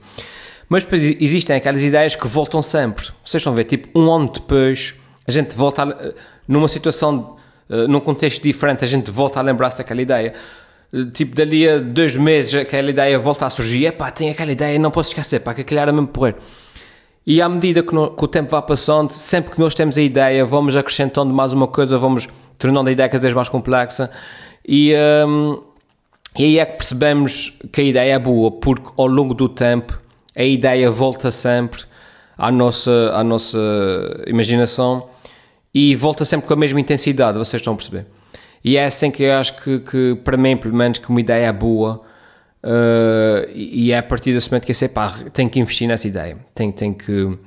Mas 0.69 0.83
depois 0.83 1.03
existem 1.19 1.55
aquelas 1.55 1.83
ideias 1.83 2.15
que 2.15 2.27
voltam 2.27 2.61
sempre. 2.61 3.07
Vocês 3.23 3.45
a 3.45 3.51
ver, 3.51 3.63
tipo, 3.65 3.97
um 3.97 4.11
ano 4.11 4.29
depois, 4.29 4.95
a 5.27 5.31
gente 5.31 5.55
volta 5.55 5.83
a, 5.83 6.13
numa 6.47 6.67
situação, 6.67 7.37
uh, 7.69 7.87
num 7.87 7.99
contexto 7.99 8.41
diferente, 8.43 8.83
a 8.83 8.87
gente 8.87 9.09
volta 9.09 9.39
a 9.39 9.43
lembrar-se 9.43 9.77
daquela 9.77 10.01
ideia. 10.01 10.33
Uh, 10.91 11.05
tipo, 11.05 11.35
dali 11.35 11.67
a 11.67 11.79
dois 11.79 12.15
meses, 12.15 12.53
aquela 12.53 12.89
ideia 12.89 13.17
volta 13.17 13.45
a 13.45 13.49
surgir. 13.49 13.85
Epá, 13.85 14.11
tem 14.11 14.29
aquela 14.29 14.51
ideia, 14.51 14.77
não 14.77 14.91
posso 14.91 15.09
esquecer, 15.09 15.39
pá, 15.39 15.53
que 15.53 15.61
aquilo 15.61 15.79
era 15.79 15.91
mesmo 15.91 16.07
porrer. 16.07 16.35
E 17.25 17.41
à 17.41 17.47
medida 17.47 17.81
que, 17.81 17.95
no, 17.95 18.11
que, 18.11 18.23
o 18.23 18.27
tempo 18.27 18.51
vai 18.51 18.61
passando, 18.61 19.11
sempre 19.11 19.51
que 19.51 19.59
nós 19.59 19.73
temos 19.73 19.97
a 19.97 20.01
ideia, 20.01 20.45
vamos 20.45 20.75
acrescentando 20.75 21.33
mais 21.33 21.53
uma 21.53 21.67
coisa, 21.67 21.97
vamos 21.97 22.27
tornando 22.57 22.89
a 22.89 22.91
ideia 22.91 23.07
cada 23.07 23.21
vez 23.21 23.33
mais 23.33 23.47
complexa. 23.47 24.11
E, 24.67 24.93
um, 25.25 25.61
e 26.37 26.43
aí 26.43 26.59
é 26.59 26.65
que 26.65 26.77
percebemos 26.77 27.57
que 27.71 27.79
a 27.79 27.83
ideia 27.83 28.13
é 28.13 28.19
boa, 28.19 28.51
porque 28.51 28.89
ao 28.97 29.07
longo 29.07 29.33
do 29.33 29.47
tempo 29.47 29.97
a 30.35 30.43
ideia 30.43 30.91
volta 30.91 31.31
sempre 31.31 31.83
à 32.37 32.51
nossa, 32.51 33.11
à 33.13 33.23
nossa 33.23 33.57
imaginação 34.27 35.07
e 35.73 35.95
volta 35.95 36.23
sempre 36.23 36.47
com 36.47 36.53
a 36.53 36.57
mesma 36.57 36.79
intensidade, 36.79 37.37
vocês 37.37 37.59
estão 37.59 37.73
a 37.73 37.75
perceber? 37.75 38.05
E 38.63 38.77
é 38.77 38.85
assim 38.85 39.11
que 39.11 39.23
eu 39.23 39.33
acho 39.33 39.61
que, 39.61 39.79
que 39.79 40.15
para 40.23 40.37
mim, 40.37 40.55
pelo 40.55 40.73
menos, 40.73 40.99
que 40.99 41.09
uma 41.09 41.19
ideia 41.19 41.47
é 41.47 41.51
boa 41.51 42.01
uh, 42.63 43.49
e 43.53 43.91
é 43.91 43.97
a 43.97 44.03
partir 44.03 44.33
desse 44.33 44.49
momento 44.49 44.65
que 44.65 44.71
eu 44.71 44.75
sei, 44.75 44.87
pá, 44.87 45.13
tenho 45.33 45.49
que 45.49 45.59
investir 45.59 45.87
nessa 45.87 46.07
ideia, 46.07 46.37
tenho, 46.55 46.71
tenho, 46.71 46.95
que, 46.95 47.37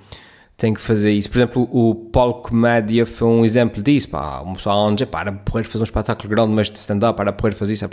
tenho 0.59 0.75
que 0.75 0.81
fazer 0.81 1.13
isso. 1.13 1.31
Por 1.31 1.39
exemplo, 1.39 1.69
o 1.73 1.95
Paulo 1.95 2.35
Comédia 2.35 3.07
foi 3.07 3.29
um 3.29 3.45
exemplo 3.45 3.83
disso, 3.83 4.11
pá, 4.11 4.41
uma 4.41 4.57
pessoa 4.57 4.77
onde, 4.77 5.07
para 5.07 5.33
poder 5.33 5.65
fazer 5.65 5.81
um 5.81 5.85
espetáculo 5.85 6.29
grande, 6.29 6.53
mas 6.53 6.69
de 6.69 6.79
stand-up, 6.79 7.17
para 7.17 7.33
poder 7.33 7.55
fazer 7.55 7.73
isso, 7.73 7.85
é 7.85 7.89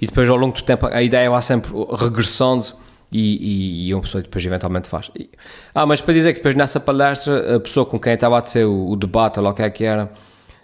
e 0.00 0.06
depois 0.06 0.30
ao 0.30 0.36
longo 0.36 0.56
do 0.56 0.62
tempo 0.62 0.86
a 0.86 1.02
ideia 1.02 1.28
vai 1.28 1.42
sempre 1.42 1.70
regressando 1.98 2.81
e, 3.12 3.84
e, 3.86 3.88
e 3.88 3.94
uma 3.94 4.02
pessoa 4.02 4.22
depois 4.22 4.44
eventualmente 4.44 4.88
faz. 4.88 5.10
E, 5.16 5.28
ah, 5.74 5.84
mas 5.84 6.00
para 6.00 6.14
dizer 6.14 6.32
que 6.32 6.38
depois 6.38 6.54
nessa 6.54 6.80
palestra 6.80 7.56
a 7.56 7.60
pessoa 7.60 7.84
com 7.84 8.00
quem 8.00 8.14
estava 8.14 8.38
a 8.38 8.42
ter 8.42 8.64
o, 8.64 8.90
o 8.90 8.96
debate, 8.96 9.38
ou 9.38 9.46
o 9.46 9.52
que 9.52 9.62
é 9.62 9.70
que 9.70 9.84
era, 9.84 10.10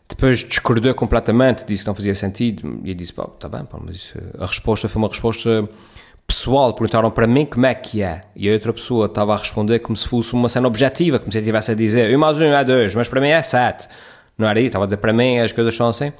depois 0.08 0.38
discordou 0.38 0.94
completamente, 0.94 1.64
disse 1.66 1.84
que 1.84 1.88
não 1.88 1.94
fazia 1.94 2.14
sentido 2.14 2.80
e 2.82 2.88
eu 2.90 2.94
disse, 2.94 3.12
pá, 3.12 3.26
tá 3.38 3.48
bem, 3.48 3.64
pá, 3.64 3.78
mas 3.84 4.14
a 4.38 4.46
resposta 4.46 4.88
foi 4.88 5.02
uma 5.02 5.08
resposta 5.08 5.68
pessoal, 6.26 6.72
perguntaram 6.72 7.10
para 7.10 7.26
mim 7.26 7.44
como 7.44 7.66
é 7.66 7.74
que 7.74 8.02
é 8.02 8.24
e 8.34 8.48
a 8.48 8.52
outra 8.52 8.72
pessoa 8.72 9.06
estava 9.06 9.34
a 9.34 9.36
responder 9.36 9.78
como 9.80 9.96
se 9.96 10.08
fosse 10.08 10.32
uma 10.32 10.48
cena 10.48 10.66
objetiva, 10.66 11.18
como 11.18 11.30
se 11.30 11.38
eu 11.38 11.42
estivesse 11.42 11.72
a 11.72 11.74
dizer, 11.74 12.10
eu 12.10 12.18
mais 12.18 12.40
um 12.40 12.46
é 12.46 12.64
dois, 12.64 12.94
mas 12.94 13.08
para 13.08 13.20
mim 13.20 13.28
é 13.28 13.42
sete. 13.42 13.88
Não 14.36 14.48
era 14.48 14.60
isso, 14.60 14.68
estava 14.68 14.84
a 14.84 14.86
dizer 14.86 14.98
para 14.98 15.12
mim 15.12 15.38
as 15.38 15.52
coisas 15.52 15.74
são 15.74 15.88
assim. 15.88 16.12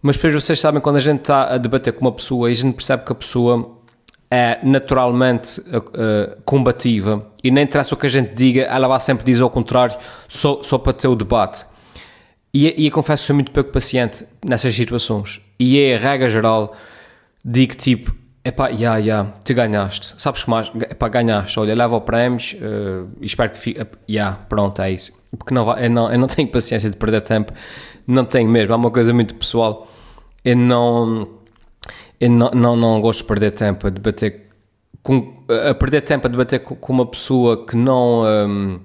Mas 0.00 0.16
depois 0.16 0.34
vocês 0.34 0.60
sabem, 0.60 0.80
quando 0.80 0.96
a 0.96 1.00
gente 1.00 1.20
está 1.20 1.54
a 1.54 1.58
debater 1.58 1.94
com 1.94 2.02
uma 2.02 2.12
pessoa 2.12 2.48
e 2.48 2.52
a 2.52 2.54
gente 2.54 2.74
percebe 2.74 3.04
que 3.04 3.12
a 3.12 3.14
pessoa 3.14 3.78
é 4.34 4.58
naturalmente 4.64 5.60
uh, 5.60 6.36
combativa 6.44 7.24
e 7.42 7.52
nem 7.52 7.62
interessa 7.62 7.94
o 7.94 7.96
que 7.96 8.06
a 8.06 8.10
gente 8.10 8.34
diga, 8.34 8.62
ela 8.62 8.88
vai 8.88 8.98
sempre 8.98 9.24
dizer 9.24 9.44
ao 9.44 9.50
contrário, 9.50 9.96
só, 10.26 10.60
só 10.60 10.76
para 10.76 10.92
ter 10.92 11.06
o 11.06 11.14
debate. 11.14 11.64
E, 12.52 12.86
e 12.86 12.90
confesso 12.90 13.22
que 13.22 13.26
sou 13.28 13.34
muito 13.34 13.52
pouco 13.52 13.70
paciente 13.70 14.26
nessas 14.44 14.74
situações. 14.74 15.40
E 15.58 15.80
é 15.80 15.96
regra 15.96 16.28
geral, 16.28 16.74
digo 17.44 17.76
tipo, 17.76 18.12
epá, 18.44 18.70
já, 18.70 18.96
yeah, 18.96 18.98
já, 18.98 19.04
yeah, 19.04 19.34
ganhaste. 19.54 20.14
Sabes 20.16 20.42
que 20.42 20.50
mais? 20.50 20.72
Epá, 20.90 21.08
ganhaste. 21.08 21.60
Olha, 21.60 21.74
leva 21.74 21.94
o 21.94 22.00
prémios 22.00 22.54
uh, 22.54 23.08
e 23.20 23.26
espero 23.26 23.52
que 23.52 23.58
fique. 23.60 23.78
Já, 23.78 23.86
yeah, 24.08 24.36
pronto, 24.48 24.82
é 24.82 24.90
isso. 24.90 25.12
Porque 25.38 25.54
não, 25.54 25.78
eu, 25.78 25.90
não, 25.90 26.12
eu 26.12 26.18
não 26.18 26.26
tenho 26.26 26.48
paciência 26.48 26.90
de 26.90 26.96
perder 26.96 27.20
tempo. 27.20 27.52
Não 28.04 28.24
tenho 28.24 28.48
mesmo. 28.48 28.72
É 28.72 28.76
uma 28.76 28.90
coisa 28.90 29.12
muito 29.12 29.34
pessoal. 29.36 29.88
Eu 30.44 30.56
não 30.56 31.43
eu 32.20 32.30
não, 32.30 32.50
não, 32.50 32.76
não 32.76 33.00
gosto 33.00 33.20
de 33.20 33.26
perder 33.26 33.50
tempo 33.52 33.86
a 33.86 33.90
debater 33.90 34.48
com, 35.02 35.44
a 35.70 35.74
perder 35.74 36.00
tempo 36.00 36.26
a 36.26 36.30
debater 36.30 36.60
com, 36.60 36.74
com 36.74 36.92
uma 36.92 37.06
pessoa 37.06 37.66
que 37.66 37.76
não 37.76 38.24
um, 38.24 38.80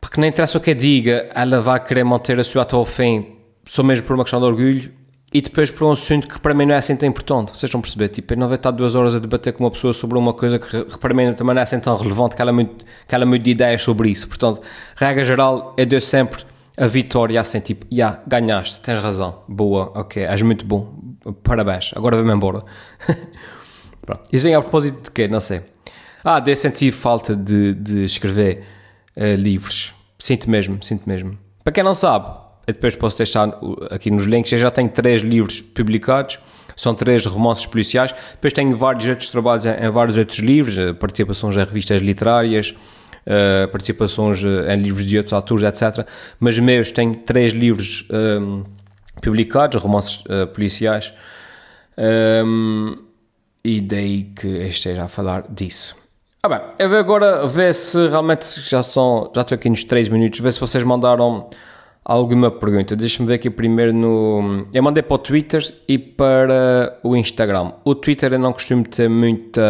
porque 0.00 0.20
não 0.20 0.26
interessa 0.26 0.58
o 0.58 0.60
que 0.60 0.74
diga, 0.74 1.28
ela 1.34 1.60
vai 1.60 1.82
querer 1.84 2.04
manter 2.04 2.38
a 2.38 2.44
sua 2.44 2.62
até 2.62 2.74
ao 2.74 2.84
fim, 2.84 3.36
só 3.64 3.82
mesmo 3.82 4.06
por 4.06 4.14
uma 4.14 4.24
questão 4.24 4.40
de 4.40 4.46
orgulho 4.46 4.92
e 5.32 5.42
depois 5.42 5.70
por 5.70 5.86
um 5.86 5.92
assunto 5.92 6.26
que 6.26 6.40
para 6.40 6.54
mim 6.54 6.64
não 6.64 6.74
é 6.74 6.78
assim 6.78 6.96
tão 6.96 7.08
importante. 7.08 7.56
Vocês 7.56 7.72
a 7.74 7.78
perceber? 7.78 8.08
Tipo, 8.08 8.32
eu 8.32 8.38
não 8.38 8.48
vai 8.48 8.56
estar 8.56 8.70
duas 8.70 8.94
horas 8.94 9.14
a 9.14 9.18
debater 9.18 9.52
com 9.52 9.64
uma 9.64 9.70
pessoa 9.70 9.92
sobre 9.92 10.16
uma 10.16 10.32
coisa 10.32 10.58
que 10.58 10.98
para 10.98 11.12
mim 11.12 11.34
também 11.34 11.54
não 11.54 11.60
é 11.60 11.62
assim 11.62 11.78
tão 11.78 11.96
relevante 11.96 12.34
que 12.34 12.40
ela, 12.40 12.52
muito, 12.52 12.84
que 13.06 13.14
ela 13.14 13.26
muito 13.26 13.42
de 13.42 13.50
ideias 13.50 13.82
sobre 13.82 14.10
isso. 14.10 14.26
Portanto, 14.26 14.62
regra 14.96 15.24
geral, 15.24 15.74
eu 15.76 15.84
dou 15.84 16.00
sempre 16.00 16.44
a 16.78 16.86
vitória 16.86 17.40
assim, 17.40 17.60
tipo, 17.60 17.86
já, 17.90 17.96
yeah, 17.96 18.22
ganhaste, 18.26 18.80
tens 18.80 18.98
razão, 19.02 19.42
boa, 19.48 19.92
ok, 19.94 20.22
és 20.22 20.42
muito 20.42 20.64
bom, 20.64 20.94
parabéns, 21.42 21.90
agora 21.96 22.16
vem-me 22.16 22.32
embora. 22.32 22.64
Pronto. 24.00 24.22
Isso 24.32 24.44
vem 24.44 24.54
a 24.54 24.62
propósito 24.62 25.02
de 25.02 25.10
quê? 25.10 25.28
Não 25.28 25.40
sei. 25.40 25.60
Ah, 26.24 26.40
de 26.40 26.54
sentir 26.56 26.92
falta 26.92 27.36
de, 27.36 27.74
de 27.74 28.04
escrever 28.04 28.64
uh, 29.16 29.34
livros. 29.34 29.92
Sinto 30.18 30.48
mesmo, 30.48 30.82
sinto 30.82 31.06
mesmo. 31.06 31.38
Para 31.62 31.72
quem 31.72 31.84
não 31.84 31.94
sabe, 31.94 32.28
eu 32.66 32.74
depois 32.74 32.96
posso 32.96 33.18
deixar 33.18 33.50
aqui 33.90 34.10
nos 34.10 34.24
links, 34.24 34.50
eu 34.52 34.58
já 34.58 34.70
tenho 34.70 34.88
três 34.88 35.20
livros 35.20 35.60
publicados, 35.60 36.38
são 36.76 36.94
três 36.94 37.26
romances 37.26 37.66
policiais, 37.66 38.14
depois 38.32 38.52
tenho 38.52 38.76
vários 38.76 39.06
outros 39.08 39.28
trabalhos 39.28 39.66
em, 39.66 39.70
em 39.70 39.90
vários 39.90 40.16
outros 40.16 40.38
livros, 40.38 40.78
eh, 40.78 40.92
participações 40.92 41.56
em 41.56 41.60
revistas 41.60 42.00
literárias, 42.00 42.74
uh, 43.28 43.68
participações 43.68 44.42
em 44.42 44.76
livros 44.76 45.06
de 45.06 45.16
outros 45.18 45.32
autores, 45.32 45.62
etc. 45.62 46.06
Mas 46.40 46.58
meus, 46.58 46.90
tenho 46.90 47.14
três 47.16 47.52
livros 47.52 48.08
um, 48.10 48.64
publicados, 49.22 49.80
romances 49.82 50.24
uh, 50.24 50.46
policiais, 50.48 51.12
um, 52.44 52.96
e 53.62 53.80
daí 53.80 54.24
que 54.34 54.48
esteja 54.48 55.04
a 55.04 55.08
falar 55.08 55.44
disso. 55.48 55.96
Ah 56.42 56.48
bem, 56.48 56.60
eu 56.78 56.88
vou 56.88 56.98
agora 56.98 57.46
ver 57.46 57.74
se 57.74 58.08
realmente 58.08 58.60
já 58.62 58.82
são, 58.82 59.30
já 59.34 59.42
estou 59.42 59.56
aqui 59.56 59.68
nos 59.68 59.82
3 59.84 60.08
minutos, 60.08 60.38
ver 60.38 60.52
se 60.52 60.60
vocês 60.60 60.84
mandaram 60.84 61.50
alguma 62.04 62.50
pergunta. 62.50 62.94
Deixa-me 62.94 63.26
ver 63.26 63.34
aqui 63.34 63.50
primeiro 63.50 63.92
no. 63.92 64.66
Eu 64.72 64.82
mandei 64.82 65.02
para 65.02 65.14
o 65.14 65.18
Twitter 65.18 65.62
e 65.88 65.98
para 65.98 66.96
o 67.02 67.16
Instagram. 67.16 67.72
O 67.84 67.94
Twitter 67.94 68.32
eu 68.32 68.38
não 68.38 68.52
costumo 68.52 68.84
ter 68.84 69.10
muita 69.10 69.60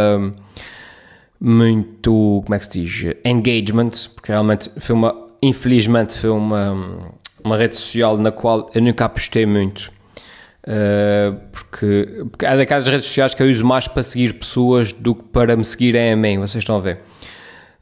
muito, 1.41 2.43
como 2.45 2.55
é 2.55 2.59
que 2.59 2.65
se 2.65 2.83
diz, 2.83 3.15
engagement, 3.25 3.91
porque 4.15 4.33
realmente 4.33 4.71
foi 4.79 4.95
uma, 4.95 5.29
infelizmente 5.43 6.17
foi 6.17 6.31
uma, 6.31 7.07
uma 7.45 7.57
rede 7.57 7.77
social 7.77 8.17
na 8.19 8.33
qual 8.33 8.71
eu 8.75 8.83
nunca 8.83 9.05
apostei 9.05 9.47
muito. 9.47 9.91
Uh, 10.69 11.39
porque, 11.51 12.27
porque 12.31 12.45
é 12.45 12.57
daquelas 12.57 12.87
redes 12.87 13.07
sociais 13.07 13.33
que 13.33 13.43
eu 13.43 13.47
uso 13.49 13.65
mais 13.65 13.89
para 13.89 14.03
seguir 14.03 14.35
pessoas 14.35 14.93
do 14.93 15.15
que 15.15 15.25
para 15.25 15.57
me 15.57 15.65
seguirem 15.65 16.13
a 16.13 16.17
mim, 16.17 16.39
vocês 16.39 16.63
estão 16.63 16.77
a 16.77 16.81
ver. 16.81 16.99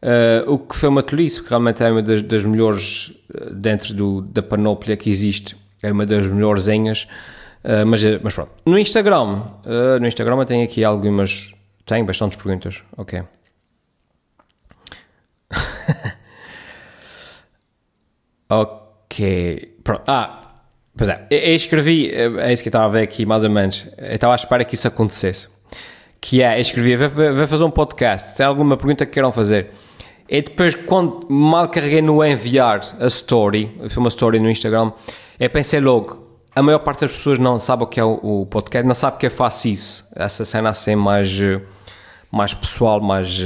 Uh, 0.03 0.53
o 0.53 0.59
que 0.59 0.77
foi 0.77 0.89
uma 0.89 1.03
tolice, 1.03 1.39
porque 1.39 1.51
realmente 1.51 1.83
é 1.83 1.91
uma 1.91 2.03
das, 2.03 2.23
das 2.23 2.45
melhores, 2.45 3.13
eh, 3.35 3.51
dentro 3.51 3.93
do, 3.93 4.21
da 4.21 4.43
panóplia 4.43 4.97
que 4.97 5.11
existe, 5.11 5.57
é 5.83 5.91
uma 5.91 6.07
das 6.07 6.29
melhores 6.29 6.69
uh, 6.69 7.85
mas, 7.87 8.05
mas 8.23 8.35
pronto. 8.35 8.53
No 8.65 8.79
Instagram, 8.79 9.43
no 10.01 10.07
Instagram 10.07 10.37
eu 10.37 10.45
tenho 10.45 10.65
aqui 10.65 10.85
algumas, 10.85 11.53
tenho 11.85 12.05
bastantes 12.05 12.37
perguntas, 12.37 12.83
ok. 12.97 13.23
Ok. 18.49 19.77
Pronto. 19.83 20.03
Ah, 20.07 20.41
pois 20.97 21.09
é. 21.09 21.27
Eu, 21.31 21.55
escrevi, 21.55 22.11
é 22.13 22.53
isso 22.53 22.63
que 22.63 22.69
eu 22.69 22.71
estava 22.71 22.87
a 22.87 22.89
ver 22.89 23.03
aqui, 23.03 23.25
mais 23.25 23.45
ou 23.45 23.51
menos. 23.51 23.87
Eu 23.99 24.15
estava 24.15 24.35
à 24.35 24.37
espera 24.37 24.65
que 24.65 24.75
isso 24.75 24.89
acontecesse. 24.89 25.49
Que 26.21 26.43
é, 26.43 26.57
eu 26.57 26.61
escrevi, 26.61 26.97
vai 26.97 27.47
fazer 27.47 27.65
um 27.65 27.71
podcast. 27.71 28.37
Tem 28.37 28.45
alguma 28.45 28.77
pergunta 28.77 29.07
que 29.07 29.13
queiram 29.13 29.31
fazer? 29.31 29.71
E 30.29 30.43
depois, 30.43 30.75
quando 30.75 31.27
mal 31.31 31.69
carreguei 31.69 32.03
no 32.03 32.25
enviar 32.25 32.81
a 32.99 33.07
story, 33.07 33.71
foi 33.89 34.01
uma 34.01 34.09
story 34.09 34.41
no 34.41 34.51
Instagram, 34.51 34.91
eu 35.39 35.49
pensei 35.49 35.79
logo, 35.79 36.27
a 36.55 36.63
maior 36.63 36.81
parte 36.81 37.03
das 37.03 37.13
pessoas 37.13 37.39
não 37.39 37.59
sabe 37.61 37.85
o 37.85 37.87
que 37.87 38.01
é 38.01 38.05
o, 38.05 38.19
o 38.23 38.47
podcast, 38.47 38.87
não 38.87 38.95
sabe 38.95 39.19
que 39.19 39.27
eu 39.27 39.31
faço 39.31 39.69
isso. 39.69 40.11
Essa 40.17 40.45
cena 40.45 40.71
assim 40.71 40.97
mais, 40.97 41.31
mais 42.33 42.55
pessoal, 42.55 43.01
mais, 43.01 43.39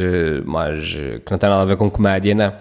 mais, 0.47 0.89
que 0.91 1.31
não 1.31 1.37
tem 1.37 1.51
nada 1.51 1.61
a 1.61 1.67
ver 1.67 1.77
com 1.77 1.91
comédia, 1.91 2.35
né? 2.35 2.55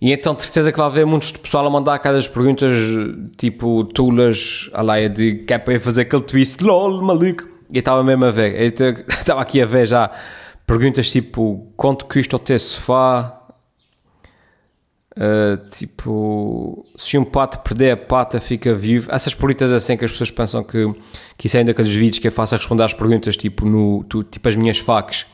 E 0.00 0.12
então, 0.12 0.34
de 0.34 0.44
certeza 0.44 0.70
que 0.70 0.78
vai 0.78 0.86
haver 0.86 1.04
muitos 1.04 1.32
de 1.32 1.38
pessoal 1.38 1.66
a 1.66 1.70
mandar 1.70 1.94
aquelas 1.94 2.28
perguntas 2.28 2.72
tipo 3.36 3.84
tulas, 3.84 4.70
a 4.72 4.80
lá 4.80 5.06
de 5.08 5.38
que 5.38 5.52
é 5.52 5.58
para 5.58 5.74
eu 5.74 5.80
fazer 5.80 6.02
aquele 6.02 6.22
twist, 6.22 6.62
lol, 6.62 7.02
maluco. 7.02 7.48
E 7.70 7.76
eu 7.76 7.80
estava 7.80 8.02
mesmo 8.04 8.24
a 8.24 8.30
ver, 8.30 8.54
eu 8.60 8.68
estava 9.08 9.42
aqui 9.42 9.60
a 9.60 9.66
ver 9.66 9.86
já 9.86 10.10
perguntas 10.68 11.10
tipo 11.10 11.72
quanto 11.76 12.04
custa 12.04 12.36
o 12.36 12.38
teu 12.38 12.58
sofá, 12.58 13.42
uh, 15.16 15.68
tipo 15.70 16.86
se 16.94 17.16
um 17.16 17.24
pato 17.24 17.58
perder 17.60 17.92
a 17.92 17.96
pata 17.96 18.38
fica 18.38 18.74
vivo. 18.74 19.10
Essas 19.10 19.34
perguntas 19.34 19.72
assim 19.72 19.96
que 19.96 20.04
as 20.04 20.12
pessoas 20.12 20.30
pensam 20.30 20.62
que, 20.62 20.94
que 21.36 21.46
isso 21.46 21.56
é 21.56 21.60
ainda 21.60 21.72
aqueles 21.72 21.92
vídeos 21.92 22.18
que 22.18 22.28
eu 22.28 22.32
faço 22.32 22.54
a 22.54 22.58
responder 22.58 22.84
às 22.84 22.92
perguntas 22.92 23.36
tipo, 23.36 23.64
no, 23.66 24.04
tu, 24.04 24.22
tipo 24.22 24.48
as 24.48 24.54
minhas 24.54 24.78
facas. 24.78 25.26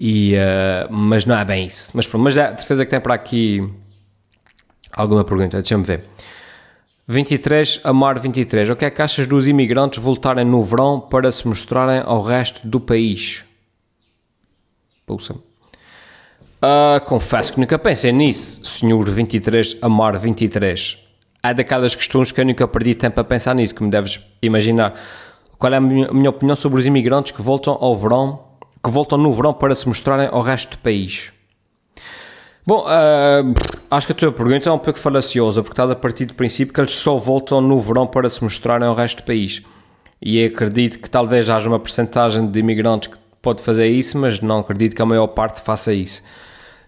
E, 0.00 0.34
uh, 0.34 0.90
mas 0.90 1.26
não 1.26 1.38
é 1.38 1.44
bem 1.44 1.66
isso. 1.66 1.90
Mas 1.92 2.06
pronto, 2.06 2.24
mas 2.24 2.34
é, 2.34 2.48
certeza 2.56 2.86
que 2.86 2.90
tem 2.90 3.00
para 3.00 3.12
aqui 3.12 3.70
alguma 4.90 5.22
pergunta, 5.22 5.58
deixa-me 5.58 5.84
ver. 5.84 6.04
23, 7.06 7.80
Amar 7.84 8.18
23. 8.18 8.70
O 8.70 8.76
que 8.76 8.84
é 8.84 8.90
que 8.90 9.02
achas 9.02 9.26
dos 9.26 9.46
imigrantes 9.46 10.02
voltarem 10.02 10.44
no 10.44 10.62
verão 10.62 11.00
para 11.00 11.30
se 11.30 11.46
mostrarem 11.46 12.02
ao 12.06 12.22
resto 12.22 12.66
do 12.66 12.80
país? 12.80 13.44
Pulsa. 15.04 15.34
Uh, 15.34 17.00
confesso 17.04 17.52
que 17.52 17.60
nunca 17.60 17.78
pensei 17.78 18.12
nisso, 18.12 18.64
senhor 18.64 19.08
23, 19.10 19.78
Amar 19.82 20.18
23. 20.18 20.98
É 21.42 21.52
daquelas 21.52 21.94
questões 21.94 22.32
que 22.32 22.40
eu 22.40 22.44
nunca 22.44 22.66
perdi 22.68 22.94
tempo 22.94 23.20
a 23.20 23.24
pensar 23.24 23.54
nisso, 23.54 23.74
que 23.74 23.82
me 23.82 23.90
deves 23.90 24.20
imaginar. 24.40 24.94
Qual 25.58 25.72
é 25.72 25.76
a 25.76 25.80
minha, 25.80 26.08
a 26.08 26.14
minha 26.14 26.30
opinião 26.30 26.56
sobre 26.56 26.78
os 26.78 26.86
imigrantes 26.86 27.32
que 27.32 27.42
voltam 27.42 27.76
ao 27.80 27.96
verão, 27.96 28.49
que 28.82 28.90
voltam 28.90 29.18
no 29.18 29.32
verão 29.32 29.52
para 29.52 29.74
se 29.74 29.86
mostrarem 29.86 30.28
ao 30.30 30.42
resto 30.42 30.76
do 30.76 30.78
país? 30.78 31.32
Bom, 32.66 32.84
uh, 32.84 33.54
acho 33.90 34.06
que 34.06 34.12
a 34.12 34.16
tua 34.16 34.32
pergunta 34.32 34.68
é 34.68 34.72
um 34.72 34.78
pouco 34.78 34.98
falaciosa, 34.98 35.62
porque 35.62 35.72
estás 35.72 35.90
a 35.90 35.96
partir 35.96 36.26
do 36.26 36.34
princípio 36.34 36.72
que 36.72 36.80
eles 36.80 36.94
só 36.94 37.16
voltam 37.16 37.60
no 37.60 37.80
verão 37.80 38.06
para 38.06 38.28
se 38.30 38.42
mostrarem 38.42 38.86
ao 38.86 38.94
resto 38.94 39.22
do 39.22 39.26
país. 39.26 39.62
E 40.20 40.44
acredito 40.44 40.98
que 40.98 41.08
talvez 41.08 41.48
haja 41.48 41.68
uma 41.68 41.80
percentagem 41.80 42.46
de 42.46 42.60
imigrantes 42.60 43.08
que 43.08 43.18
pode 43.40 43.62
fazer 43.62 43.88
isso, 43.88 44.18
mas 44.18 44.40
não 44.40 44.58
acredito 44.58 44.94
que 44.94 45.02
a 45.02 45.06
maior 45.06 45.28
parte 45.28 45.62
faça 45.62 45.92
isso. 45.92 46.22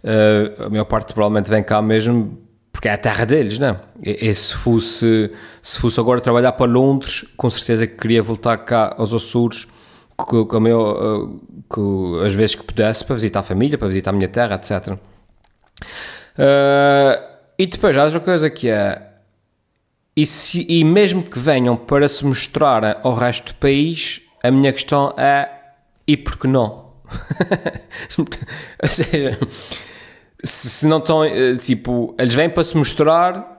Uh, 0.05 0.67
a 0.67 0.71
maior 0.71 0.85
parte 0.85 1.13
provavelmente 1.15 1.51
vem 1.51 1.63
cá 1.63 1.81
mesmo 1.81 2.39
porque 2.73 2.89
é 2.89 2.93
a 2.93 2.99
terra 2.99 3.25
deles, 3.25 3.59
não 3.59 3.69
é? 3.69 3.81
E, 4.03 4.35
se 4.35 4.55
fosse, 4.55 5.31
se 5.63 5.79
fosse 5.79 6.01
agora 6.01 6.21
trabalhar 6.21 6.53
para 6.53 6.67
Londres, 6.67 7.25
com 7.37 7.49
certeza 7.49 7.87
que 7.87 7.97
queria 7.97 8.23
voltar 8.23 8.57
cá 8.59 8.95
aos 8.99 9.15
Açores, 9.15 9.69
com, 10.27 10.47
com, 10.47 10.61
maior, 10.61 11.29
com 11.69 12.21
as 12.25 12.33
vezes 12.33 12.55
que 12.55 12.65
pudesse, 12.65 13.05
para 13.05 13.15
visitar 13.15 13.41
a 13.41 13.43
família, 13.43 13.79
para 13.79 13.89
visitar 13.89 14.11
a 14.11 14.13
minha 14.13 14.29
terra, 14.29 14.57
etc. 14.57 14.97
Uh, 16.39 17.33
e 17.59 17.67
depois 17.67 17.97
há 17.97 18.05
outra 18.05 18.21
coisa 18.21 18.49
que 18.51 18.69
é. 18.69 19.09
E, 20.17 20.27
se, 20.27 20.67
e 20.69 20.85
mesmo 20.85 21.23
que 21.23 21.39
venham 21.39 21.77
para 21.77 22.09
se 22.09 22.25
mostrar 22.25 23.01
ao 23.03 23.15
resto 23.15 23.53
do 23.53 23.55
país, 23.55 24.23
a 24.43 24.51
minha 24.51 24.73
questão 24.73 25.15
é: 25.17 25.49
e 26.07 26.17
por 26.17 26.37
que 26.39 26.47
não? 26.47 26.93
Ou 28.83 28.89
seja, 28.89 29.39
se, 30.43 30.71
se 30.71 30.87
não 30.87 30.99
estão. 30.99 31.25
Eh, 31.25 31.57
tipo, 31.57 32.15
eles 32.19 32.35
vêm 32.35 32.51
para 32.51 32.65
se 32.65 32.77
mostrar, 32.77 33.52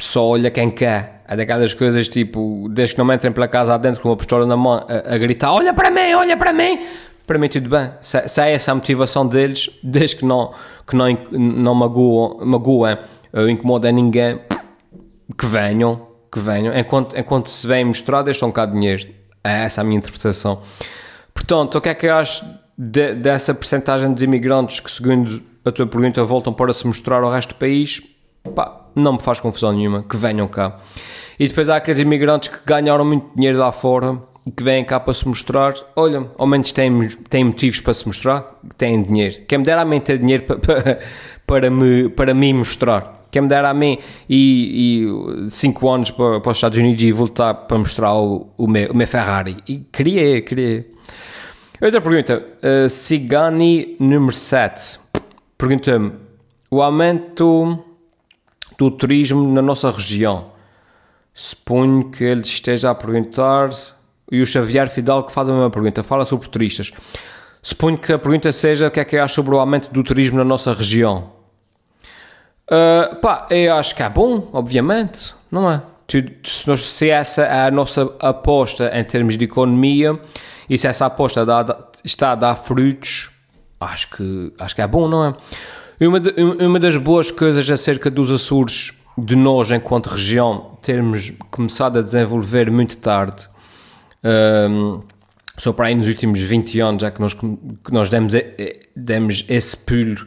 só 0.00 0.26
olha 0.26 0.50
quem 0.50 0.70
quer. 0.70 1.22
É 1.28 1.36
daquelas 1.36 1.74
coisas 1.74 2.08
tipo, 2.08 2.68
desde 2.70 2.94
que 2.94 3.02
não 3.02 3.12
entrem 3.12 3.32
pela 3.32 3.48
casa 3.48 3.74
adentro 3.74 4.00
com 4.00 4.10
uma 4.10 4.16
pistola 4.16 4.46
na 4.46 4.56
mão 4.56 4.86
a, 4.88 5.14
a 5.14 5.18
gritar: 5.18 5.52
Olha 5.52 5.74
para 5.74 5.90
mim, 5.90 6.14
olha 6.14 6.36
para 6.36 6.52
mim! 6.52 6.86
para 7.26 7.38
mim 7.38 7.48
tudo 7.48 7.68
bem. 7.68 7.90
Se, 8.00 8.28
se 8.28 8.40
é 8.40 8.54
essa 8.54 8.72
a 8.72 8.74
motivação 8.74 9.26
deles, 9.26 9.68
desde 9.82 10.16
que 10.16 10.24
não, 10.24 10.52
que 10.86 10.94
não, 10.94 11.08
não 11.32 11.74
magoam, 11.74 12.38
magoam 12.46 12.98
ou 13.32 13.48
incomodam 13.48 13.92
ninguém, 13.92 14.38
que 15.36 15.46
venham, 15.46 16.06
que 16.32 16.38
venham. 16.38 16.76
Enquanto, 16.76 17.18
enquanto 17.18 17.50
se 17.50 17.66
vêm 17.66 17.84
mostrar, 17.84 18.22
deixam 18.22 18.52
cá 18.52 18.64
dinheiro. 18.64 19.08
É 19.42 19.64
essa 19.64 19.80
a 19.80 19.84
minha 19.84 19.98
interpretação. 19.98 20.62
Portanto, 21.34 21.76
o 21.76 21.80
que 21.80 21.88
é 21.88 21.94
que 21.94 22.06
eu 22.06 22.14
acho 22.14 22.44
de, 22.78 23.14
dessa 23.14 23.52
percentagem 23.52 24.14
de 24.14 24.24
imigrantes 24.24 24.80
que, 24.80 24.90
segundo 24.90 25.42
a 25.64 25.72
tua 25.72 25.86
pergunta, 25.86 26.22
voltam 26.24 26.52
para 26.52 26.72
se 26.72 26.86
mostrar 26.86 27.22
ao 27.22 27.30
resto 27.30 27.54
do 27.54 27.58
país? 27.58 28.00
Pá, 28.54 28.85
não 28.96 29.12
me 29.12 29.20
faz 29.20 29.38
confusão 29.38 29.72
nenhuma, 29.72 30.02
que 30.02 30.16
venham 30.16 30.48
cá. 30.48 30.76
E 31.38 31.46
depois 31.46 31.68
há 31.68 31.76
aqueles 31.76 32.00
imigrantes 32.00 32.48
que 32.48 32.58
ganharam 32.64 33.04
muito 33.04 33.26
dinheiro 33.34 33.58
lá 33.58 33.70
fora 33.70 34.18
que 34.54 34.62
vêm 34.62 34.84
cá 34.84 35.00
para 35.00 35.12
se 35.12 35.26
mostrar, 35.26 35.74
olha, 35.96 36.30
ao 36.38 36.46
menos 36.46 36.70
têm, 36.70 37.08
têm 37.28 37.44
motivos 37.44 37.80
para 37.80 37.92
se 37.92 38.06
mostrar, 38.06 38.60
têm 38.78 39.02
dinheiro. 39.02 39.42
Quem 39.48 39.58
me 39.58 39.64
dera 39.64 39.82
a 39.82 39.84
mim 39.84 39.98
ter 39.98 40.18
dinheiro 40.18 40.44
para, 40.44 40.58
para, 40.58 41.00
para, 41.46 41.70
me, 41.70 42.08
para 42.10 42.32
me 42.32 42.52
mostrar. 42.52 43.26
Quem 43.30 43.42
me 43.42 43.48
dera 43.48 43.70
a 43.70 43.74
mim 43.74 43.98
e, 44.28 45.04
e 45.46 45.50
cinco 45.50 45.90
anos 45.90 46.10
para, 46.10 46.40
para 46.40 46.52
os 46.52 46.56
Estados 46.56 46.78
Unidos 46.78 47.02
e 47.02 47.10
voltar 47.10 47.54
para 47.54 47.76
mostrar 47.76 48.14
o, 48.14 48.48
o, 48.56 48.68
meu, 48.68 48.92
o 48.92 48.96
meu 48.96 49.06
Ferrari. 49.06 49.56
E 49.68 49.78
queria, 49.92 50.40
queria. 50.40 50.86
Outra 51.82 52.00
pergunta. 52.00 52.42
Uh, 52.62 52.88
Cigani 52.88 53.96
número 53.98 54.32
7. 54.32 55.00
Pergunta-me, 55.58 56.12
o 56.70 56.80
aumento 56.80 57.84
do 58.78 58.90
turismo 58.90 59.52
na 59.52 59.62
nossa 59.62 59.90
região. 59.90 60.50
Suponho 61.34 62.10
que 62.10 62.24
ele 62.24 62.42
esteja 62.42 62.90
a 62.90 62.94
perguntar 62.94 63.70
e 64.30 64.40
o 64.40 64.46
Xavier 64.46 64.88
Fidal 64.88 65.24
que 65.24 65.32
faz 65.32 65.48
a 65.48 65.52
mesma 65.52 65.70
pergunta. 65.70 66.02
Fala 66.02 66.24
sobre 66.24 66.48
turistas. 66.48 66.92
Suponho 67.62 67.98
que 67.98 68.12
a 68.12 68.18
pergunta 68.18 68.52
seja 68.52 68.88
o 68.88 68.90
que 68.90 69.00
é 69.00 69.04
que 69.04 69.16
acha 69.16 69.34
sobre 69.34 69.54
o 69.54 69.58
aumento 69.58 69.90
do 69.92 70.02
turismo 70.02 70.38
na 70.38 70.44
nossa 70.44 70.72
região. 70.72 71.32
Uh, 72.66 73.16
pá, 73.16 73.46
eu 73.50 73.74
acho 73.74 73.94
que 73.94 74.02
é 74.02 74.08
bom, 74.08 74.48
obviamente, 74.52 75.34
não 75.50 75.70
é? 75.70 75.82
Se 76.44 77.10
essa 77.10 77.42
é 77.42 77.66
a 77.66 77.70
nossa 77.70 78.12
aposta 78.20 78.90
em 78.94 79.04
termos 79.04 79.36
de 79.36 79.44
economia 79.44 80.18
e 80.70 80.78
se 80.78 80.86
essa 80.86 81.06
aposta 81.06 81.44
dá, 81.44 81.76
está 82.04 82.32
a 82.32 82.34
dar 82.34 82.56
frutos, 82.56 83.30
acho 83.80 84.10
que, 84.10 84.52
acho 84.58 84.74
que 84.74 84.82
é 84.82 84.86
bom, 84.86 85.08
não 85.08 85.24
é? 85.24 85.34
E 85.98 86.06
uma, 86.06 86.20
de, 86.20 86.30
uma 86.42 86.78
das 86.78 86.96
boas 86.96 87.30
coisas 87.30 87.68
acerca 87.70 88.10
dos 88.10 88.30
Açores, 88.30 88.92
de 89.16 89.34
nós 89.34 89.70
enquanto 89.70 90.08
região, 90.08 90.78
termos 90.82 91.32
começado 91.50 91.98
a 91.98 92.02
desenvolver 92.02 92.70
muito 92.70 92.98
tarde, 92.98 93.48
um, 94.70 95.00
só 95.56 95.72
para 95.72 95.86
aí 95.86 95.94
nos 95.94 96.06
últimos 96.06 96.38
20 96.38 96.80
anos, 96.80 97.02
já 97.02 97.10
que 97.10 97.20
nós, 97.20 97.32
que 97.32 97.46
nós 97.90 98.10
demos, 98.10 98.34
demos 98.94 99.44
esse 99.48 99.74
pulo 99.74 100.26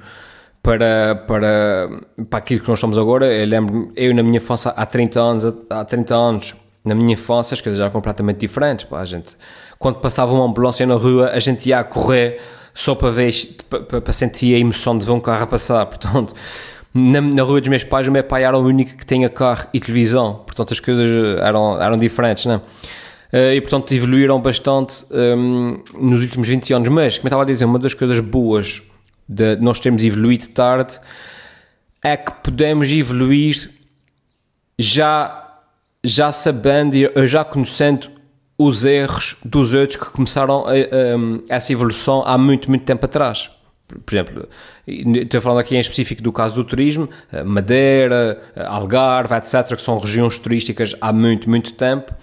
para, 0.63 1.15
para, 1.27 1.89
para 2.27 2.39
aquilo 2.39 2.61
que 2.61 2.67
nós 2.67 2.79
estamos 2.79 2.97
agora. 2.97 3.31
Eu 3.31 3.45
lembro, 3.45 3.91
eu 3.95 4.13
na 4.15 4.23
minha 4.23 4.37
infância, 4.37 4.71
há 4.71 4.85
30 4.87 5.19
anos, 5.19 5.45
há 5.69 5.85
30 5.85 6.15
anos, 6.15 6.55
na 6.83 6.95
minha 6.95 7.13
infância, 7.13 7.53
as 7.53 7.61
coisas 7.61 7.79
eram 7.79 7.91
completamente 7.91 8.39
diferentes. 8.39 8.85
Pá, 8.85 9.01
a 9.01 9.05
gente, 9.05 9.37
quando 9.77 9.99
passava 9.99 10.33
uma 10.33 10.45
ambulância 10.45 10.83
na 10.87 10.95
rua, 10.95 11.29
a 11.29 11.39
gente 11.39 11.69
ia 11.69 11.79
a 11.79 11.83
correr 11.83 12.41
só 12.73 12.95
para 12.95 13.11
ver, 13.11 13.31
para, 13.69 14.01
para 14.01 14.13
sentir 14.13 14.55
a 14.55 14.59
emoção 14.59 14.97
de 14.97 15.05
ver 15.05 15.11
um 15.11 15.19
carro 15.19 15.43
a 15.43 15.47
passar. 15.47 15.85
Portanto, 15.85 16.33
na, 16.93 17.21
na 17.21 17.43
rua 17.43 17.59
dos 17.59 17.69
meus 17.69 17.83
pais, 17.83 18.07
o 18.07 18.11
meu 18.11 18.23
pai 18.23 18.43
era 18.43 18.57
o 18.57 18.61
único 18.61 18.97
que 18.97 19.05
tinha 19.05 19.29
carro 19.29 19.67
e 19.73 19.79
televisão. 19.79 20.43
Portanto, 20.45 20.73
as 20.73 20.79
coisas 20.79 21.39
eram, 21.41 21.81
eram 21.81 21.97
diferentes, 21.97 22.45
não 22.45 22.55
é? 22.55 22.61
uh, 23.33 23.53
e 23.53 23.61
portanto 23.61 23.93
evoluíram 23.93 24.39
bastante 24.41 25.05
um, 25.11 25.81
nos 25.99 26.21
últimos 26.21 26.47
20 26.47 26.73
anos. 26.73 26.89
Mas, 26.89 27.17
como 27.17 27.27
eu 27.27 27.29
estava 27.29 27.43
a 27.43 27.45
dizer, 27.45 27.65
uma 27.65 27.79
das 27.79 27.93
coisas 27.93 28.19
boas 28.19 28.81
de 29.27 29.55
nós 29.57 29.79
termos 29.79 30.03
evoluído 30.03 30.47
tarde 30.47 30.99
é 32.03 32.17
que 32.17 32.31
podemos 32.43 32.91
evoluir 32.91 33.69
já, 34.77 35.59
já 36.03 36.31
sabendo 36.31 36.95
já 37.27 37.43
conhecendo 37.43 38.09
os 38.59 38.85
erros 38.85 39.37
dos 39.43 39.73
outros 39.73 39.95
que 39.95 40.05
começaram 40.11 40.65
a, 40.67 40.71
a, 40.71 41.55
essa 41.55 41.73
evolução 41.73 42.21
há 42.25 42.37
muito, 42.37 42.69
muito 42.69 42.85
tempo 42.85 43.05
atrás. 43.05 43.49
Por 44.05 44.13
exemplo, 44.13 44.47
estou 44.85 45.41
falando 45.41 45.59
aqui 45.61 45.75
em 45.75 45.79
específico 45.79 46.21
do 46.21 46.31
caso 46.31 46.53
do 46.53 46.63
turismo, 46.63 47.09
Madeira, 47.43 48.39
Algarve, 48.67 49.33
etc., 49.33 49.75
que 49.75 49.81
são 49.81 49.97
regiões 49.97 50.37
turísticas 50.37 50.95
há 51.01 51.11
muito, 51.11 51.49
muito 51.49 51.73
tempo 51.73 52.13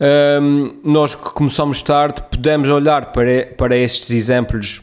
um, 0.00 0.78
nós 0.84 1.16
que 1.16 1.30
começamos 1.30 1.82
tarde 1.82 2.22
podemos 2.30 2.68
olhar 2.68 3.10
para, 3.10 3.46
para 3.56 3.76
estes 3.76 4.10
exemplos 4.10 4.80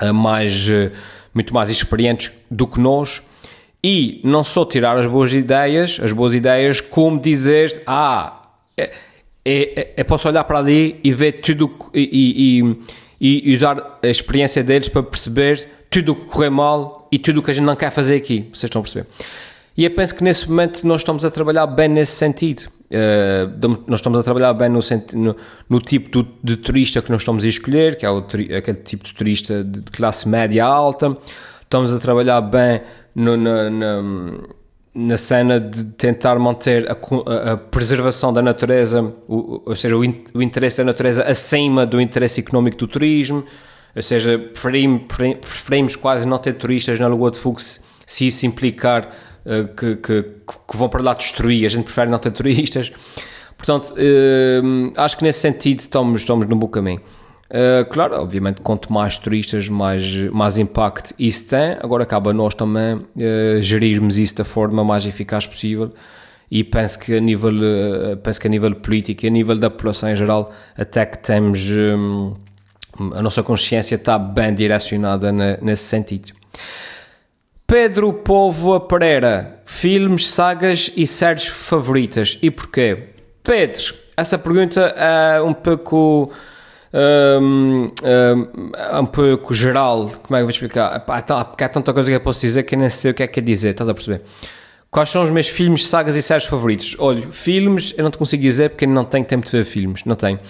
uh, 0.00 0.14
mais, 0.14 0.68
muito 1.34 1.52
mais 1.52 1.70
experientes 1.70 2.30
do 2.48 2.66
que 2.66 2.78
nós 2.78 3.20
e 3.82 4.20
não 4.22 4.44
só 4.44 4.64
tirar 4.64 4.96
as 4.96 5.06
boas 5.06 5.32
ideias, 5.32 6.00
as 6.02 6.12
boas 6.12 6.34
ideias, 6.34 6.80
como 6.80 7.18
dizer, 7.18 7.82
ah, 7.86 8.42
é, 9.44 9.80
é, 9.80 9.94
é, 9.96 10.04
posso 10.04 10.28
olhar 10.28 10.44
para 10.44 10.58
ali 10.58 11.00
e 11.02 11.12
ver 11.12 11.40
tudo 11.40 11.70
e, 11.94 12.62
e, 13.20 13.50
e, 13.50 13.54
usar 13.54 13.98
a 14.02 14.08
experiência 14.08 14.62
deles 14.62 14.88
para 14.88 15.02
perceber 15.02 15.68
tudo 15.90 16.12
o 16.12 16.14
que 16.14 16.26
correu 16.26 16.50
mal 16.50 17.08
e 17.10 17.18
tudo 17.18 17.40
o 17.40 17.42
que 17.42 17.50
a 17.50 17.54
gente 17.54 17.64
não 17.64 17.76
quer 17.76 17.90
fazer 17.90 18.16
aqui. 18.16 18.48
Vocês 18.52 18.64
estão 18.64 18.80
a 18.80 18.82
perceber? 18.82 19.06
E 19.76 19.84
eu 19.84 19.90
penso 19.92 20.14
que 20.14 20.24
nesse 20.24 20.48
momento 20.48 20.86
nós 20.86 21.02
estamos 21.02 21.24
a 21.24 21.30
trabalhar 21.30 21.66
bem 21.66 21.88
nesse 21.88 22.12
sentido. 22.12 22.68
Uh, 22.90 23.84
nós 23.86 24.00
estamos 24.00 24.18
a 24.18 24.22
trabalhar 24.22 24.52
bem 24.54 24.68
no, 24.68 24.80
no, 25.12 25.36
no 25.68 25.80
tipo 25.80 26.22
de, 26.22 26.28
de, 26.42 26.56
turista 26.56 27.02
que 27.02 27.12
nós 27.12 27.20
estamos 27.20 27.44
a 27.44 27.48
escolher, 27.48 27.96
que 27.96 28.04
é 28.04 28.10
o, 28.10 28.18
aquele 28.18 28.78
tipo 28.78 29.04
de 29.04 29.14
turista 29.14 29.62
de 29.62 29.82
classe 29.82 30.28
média 30.28 30.64
alta. 30.64 31.16
Estamos 31.62 31.94
a 31.94 31.98
trabalhar 31.98 32.40
bem 32.40 32.80
no, 33.14 33.36
na, 33.36 33.70
na, 33.70 34.02
na, 34.98 35.16
cena 35.16 35.60
de 35.60 35.84
tentar 35.84 36.38
manter 36.38 36.90
a, 36.90 37.52
a 37.52 37.56
preservação 37.56 38.32
da 38.32 38.42
natureza, 38.42 39.14
o, 39.28 39.62
ou 39.64 39.76
seja, 39.76 39.96
o, 39.96 40.00
o, 40.00 40.42
interesse 40.42 40.78
da 40.78 40.84
natureza 40.84 41.22
acima 41.24 41.86
do 41.86 42.00
interesse 42.00 42.40
económico 42.40 42.76
do 42.76 42.88
turismo. 42.88 43.44
Ou 43.94 44.02
seja, 44.02 44.38
preferimos, 44.38 45.02
preferimos 45.40 45.96
quase 45.96 46.26
não 46.26 46.38
ter 46.38 46.54
turistas 46.54 46.98
na 46.98 47.08
Lagoa 47.08 47.30
de 47.30 47.38
Fogo 47.38 47.60
se 47.60 48.26
isso 48.26 48.46
implicar 48.46 49.08
eh, 49.44 49.64
que, 49.76 49.96
que, 49.96 50.22
que, 50.22 50.76
vão 50.76 50.88
para 50.88 51.02
lá 51.02 51.14
destruir, 51.14 51.64
a 51.64 51.68
gente 51.68 51.84
prefere 51.84 52.10
não 52.10 52.18
ter 52.18 52.30
turistas. 52.32 52.92
Portanto, 53.56 53.92
uh, 53.92 54.92
acho 54.96 55.16
que 55.16 55.24
nesse 55.24 55.40
sentido 55.40 55.80
estamos, 55.80 56.20
estamos 56.20 56.46
no 56.46 56.54
bom 56.54 56.68
caminho. 56.68 57.00
Uh, 57.50 57.88
claro, 57.90 58.14
obviamente, 58.20 58.60
quanto 58.60 58.92
mais 58.92 59.18
turistas, 59.18 59.68
mais, 59.68 60.14
mais 60.30 60.58
impacto 60.58 61.14
isso 61.18 61.48
tem. 61.48 61.76
Agora 61.80 62.02
acaba 62.02 62.32
nós 62.32 62.54
também 62.54 62.96
uh, 62.96 63.62
gerirmos 63.62 64.18
isso 64.18 64.36
da 64.36 64.44
forma 64.44 64.84
mais 64.84 65.06
eficaz 65.06 65.46
possível. 65.46 65.90
E 66.50 66.62
penso 66.62 66.98
que 66.98 67.16
a 67.16 67.20
nível, 67.20 67.52
uh, 67.52 68.16
penso 68.18 68.40
que 68.40 68.46
a 68.46 68.50
nível 68.50 68.74
político 68.74 69.24
e 69.24 69.28
a 69.28 69.30
nível 69.30 69.56
da 69.58 69.70
população 69.70 70.10
em 70.10 70.16
geral, 70.16 70.52
até 70.76 71.06
que 71.06 71.18
temos 71.18 71.60
um, 71.70 72.34
a 73.14 73.22
nossa 73.22 73.42
consciência 73.42 73.94
está 73.94 74.18
bem 74.18 74.54
direcionada 74.54 75.32
na, 75.32 75.56
nesse 75.58 75.84
sentido. 75.84 76.32
Pedro 77.66 78.12
Povo 78.12 78.78
Pereira, 78.80 79.60
filmes, 79.64 80.28
sagas 80.28 80.90
e 80.96 81.06
séries 81.06 81.46
favoritas 81.46 82.38
e 82.42 82.50
porquê? 82.50 83.10
Pedro, 83.42 83.94
essa 84.16 84.38
pergunta 84.38 84.80
é 84.96 85.40
um 85.40 85.52
pouco 85.54 86.32
um, 86.92 87.90
um, 88.02 88.98
um 89.00 89.06
pouco 89.06 89.52
geral, 89.52 90.10
como 90.22 90.36
é 90.36 90.38
que 90.38 90.42
eu 90.42 90.46
vou 90.46 90.50
explicar? 90.50 91.00
Tá, 91.22 91.44
porque 91.44 91.64
há 91.64 91.68
tanta 91.68 91.92
coisa 91.92 92.10
que 92.10 92.16
eu 92.16 92.20
posso 92.20 92.40
dizer 92.40 92.62
que 92.62 92.76
nem 92.76 92.88
sei 92.88 93.10
o 93.10 93.14
que 93.14 93.22
é 93.22 93.26
que 93.26 93.40
é 93.40 93.42
dizer, 93.42 93.70
estás 93.70 93.88
a 93.88 93.94
perceber? 93.94 94.22
Quais 94.90 95.10
são 95.10 95.22
os 95.22 95.30
meus 95.30 95.48
filmes, 95.48 95.86
sagas 95.86 96.16
e 96.16 96.22
séries 96.22 96.46
favoritos? 96.46 96.96
Olha, 96.98 97.30
filmes 97.30 97.94
eu 97.98 98.04
não 98.04 98.10
te 98.10 98.16
consigo 98.16 98.42
dizer 98.42 98.70
porque 98.70 98.86
não 98.86 99.04
tenho 99.04 99.24
tempo 99.24 99.44
de 99.44 99.52
ver 99.52 99.64
filmes, 99.64 100.04
não 100.04 100.16
tenho. 100.16 100.40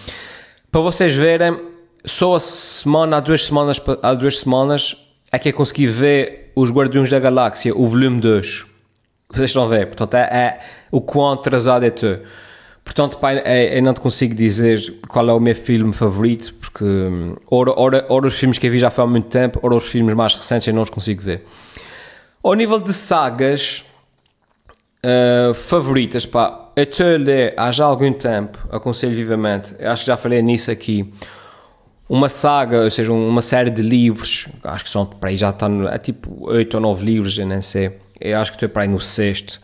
Para 0.70 0.80
vocês 0.80 1.14
verem, 1.14 1.58
só 2.04 2.36
a 2.36 2.40
semana, 2.40 3.16
há 3.16 3.20
duas 3.20 3.44
semanas, 3.44 3.80
há 4.02 4.14
duas 4.14 4.38
semanas 4.38 4.96
é 5.32 5.38
que 5.38 5.48
eu 5.48 5.52
consegui 5.52 5.86
ver 5.86 6.52
Os 6.54 6.70
Guardiões 6.70 7.10
da 7.10 7.18
Galáxia, 7.18 7.74
o 7.76 7.86
volume 7.86 8.20
2. 8.20 8.66
Vocês 9.30 9.50
estão 9.50 9.64
a 9.64 9.68
ver, 9.68 9.86
portanto 9.86 10.14
é, 10.14 10.20
é 10.20 10.58
o 10.90 11.00
quão 11.00 11.32
atrasado 11.32 11.84
é 11.84 11.90
tu. 11.90 12.20
Portanto, 12.88 13.18
pai, 13.18 13.42
eu 13.70 13.82
não 13.82 13.92
te 13.92 14.00
consigo 14.00 14.34
dizer 14.34 14.94
qual 15.08 15.28
é 15.28 15.32
o 15.34 15.38
meu 15.38 15.54
filme 15.54 15.92
favorito, 15.92 16.54
porque 16.54 16.82
hum, 16.82 17.36
ora, 17.50 17.78
ora, 17.78 18.06
ora 18.08 18.26
os 18.26 18.34
filmes 18.34 18.56
que 18.56 18.66
eu 18.66 18.70
vi 18.70 18.78
já 18.78 18.88
foi 18.88 19.04
há 19.04 19.06
muito 19.06 19.28
tempo, 19.28 19.60
ora 19.62 19.76
os 19.76 19.86
filmes 19.86 20.14
mais 20.14 20.34
recentes 20.34 20.66
eu 20.66 20.72
não 20.72 20.80
os 20.80 20.88
consigo 20.88 21.20
ver. 21.20 21.44
Ao 22.42 22.54
nível 22.54 22.80
de 22.80 22.94
sagas 22.94 23.84
uh, 25.04 25.52
favoritas, 25.52 26.24
pá, 26.24 26.70
a 26.74 27.16
ler 27.18 27.52
há 27.58 27.70
já 27.70 27.84
algum 27.84 28.10
tempo, 28.10 28.58
aconselho 28.72 29.14
vivamente, 29.14 29.76
acho 29.84 30.04
que 30.04 30.06
já 30.06 30.16
falei 30.16 30.40
nisso 30.40 30.70
aqui, 30.70 31.12
uma 32.08 32.30
saga, 32.30 32.84
ou 32.84 32.90
seja, 32.90 33.12
uma 33.12 33.42
série 33.42 33.68
de 33.68 33.82
livros, 33.82 34.48
acho 34.64 34.84
que 34.84 34.90
são 34.90 35.04
para 35.04 35.28
aí 35.28 35.36
já 35.36 35.50
está, 35.50 35.68
é 35.92 35.98
tipo 35.98 36.50
8 36.50 36.74
ou 36.76 36.80
9 36.80 37.04
livros, 37.04 37.36
eu 37.36 37.46
nem 37.46 37.60
sei, 37.60 37.98
eu 38.18 38.38
acho 38.38 38.50
que 38.50 38.56
estou 38.56 38.70
para 38.70 38.84
aí 38.84 38.88
no 38.88 38.98
sexto 38.98 39.60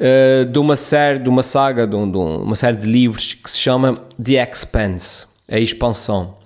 uh, 0.00 0.44
de 0.44 0.58
uma 0.58 0.76
série, 0.76 1.18
de 1.18 1.28
uma 1.28 1.42
saga, 1.42 1.86
de, 1.86 1.96
um, 1.96 2.10
de, 2.10 2.16
uma 2.16 2.56
série 2.56 2.76
de 2.76 2.86
livros 2.86 3.34
que 3.34 3.50
se 3.50 3.58
chama 3.58 3.96
The 4.22 4.50
Expanse, 4.50 5.26
a 5.48 5.58
expansão. 5.58 6.36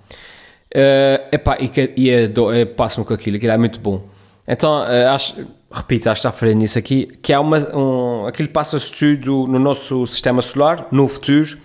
Uh, 0.73 1.27
epá, 1.31 1.57
e, 1.59 1.69
e 1.97 2.09
é, 2.09 2.31
é, 2.53 2.65
passo-me 2.65 3.05
com 3.05 3.13
aquilo, 3.13 3.37
aquilo 3.37 3.51
é 3.51 3.57
muito 3.57 3.79
bom. 3.79 4.03
Então, 4.47 4.81
uh, 4.81 5.09
acho, 5.13 5.45
repito, 5.71 6.09
acho 6.09 6.21
que 6.21 6.27
já 6.27 6.31
falei 6.31 6.55
nisso 6.55 6.79
aqui, 6.79 7.07
que 7.21 7.33
é 7.33 7.39
uma, 7.39 7.57
um, 7.75 8.25
aquilo 8.25 8.49
passa-se 8.49 8.91
tudo 8.91 9.47
no 9.47 9.59
nosso 9.59 10.07
sistema 10.07 10.41
solar, 10.41 10.87
no 10.91 11.07
futuro, 11.07 11.57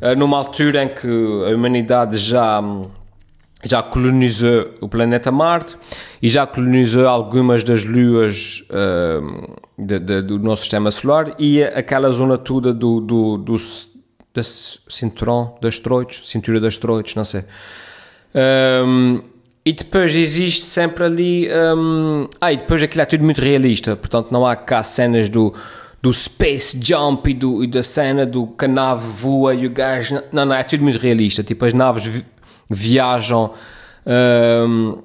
uh, 0.00 0.14
numa 0.16 0.38
altura 0.38 0.84
em 0.84 0.88
que 0.88 1.08
a 1.08 1.54
humanidade 1.54 2.18
já 2.18 2.62
já 3.64 3.82
colonizou 3.82 4.70
o 4.80 4.88
planeta 4.88 5.30
Marte 5.30 5.76
e 6.20 6.28
já 6.28 6.46
colonizou 6.46 7.06
algumas 7.06 7.62
das 7.62 7.84
luas 7.84 8.64
uh, 8.70 9.56
de, 9.78 9.98
de, 9.98 10.22
do 10.22 10.38
nosso 10.38 10.62
sistema 10.62 10.90
solar 10.90 11.34
e 11.38 11.62
aquela 11.62 12.10
zona 12.10 12.36
toda 12.36 12.72
do, 12.72 13.00
do, 13.00 13.38
do 13.38 13.56
cinturão 14.88 15.56
das 15.60 15.74
asteroides, 15.74 16.28
cintura 16.28 16.60
das 16.60 16.74
asteroides, 16.74 17.14
não 17.14 17.24
sei. 17.24 17.44
Um, 18.34 19.20
e 19.64 19.72
depois 19.72 20.16
existe 20.16 20.64
sempre 20.64 21.04
ali. 21.04 21.48
Um, 21.52 22.28
ah, 22.40 22.52
e 22.52 22.56
depois 22.56 22.82
aquilo 22.82 23.02
é 23.02 23.06
tudo 23.06 23.24
muito 23.24 23.40
realista, 23.40 23.94
portanto 23.94 24.30
não 24.32 24.44
há 24.44 24.56
cá 24.56 24.82
cenas 24.82 25.28
do, 25.28 25.54
do 26.00 26.12
space 26.12 26.80
jump 26.82 27.30
e, 27.30 27.34
do, 27.34 27.62
e 27.62 27.68
da 27.68 27.82
cena 27.82 28.26
do 28.26 28.46
que 28.46 28.64
a 28.64 28.68
nave 28.68 29.06
voa 29.06 29.54
e 29.54 29.66
o 29.66 29.70
gajo. 29.70 30.20
Não, 30.32 30.44
não, 30.44 30.54
é 30.54 30.64
tudo 30.64 30.82
muito 30.82 30.98
realista. 30.98 31.44
Tipo, 31.44 31.64
as 31.64 31.72
naves 31.72 32.24
viajam. 32.72 33.52
Um, 34.06 34.98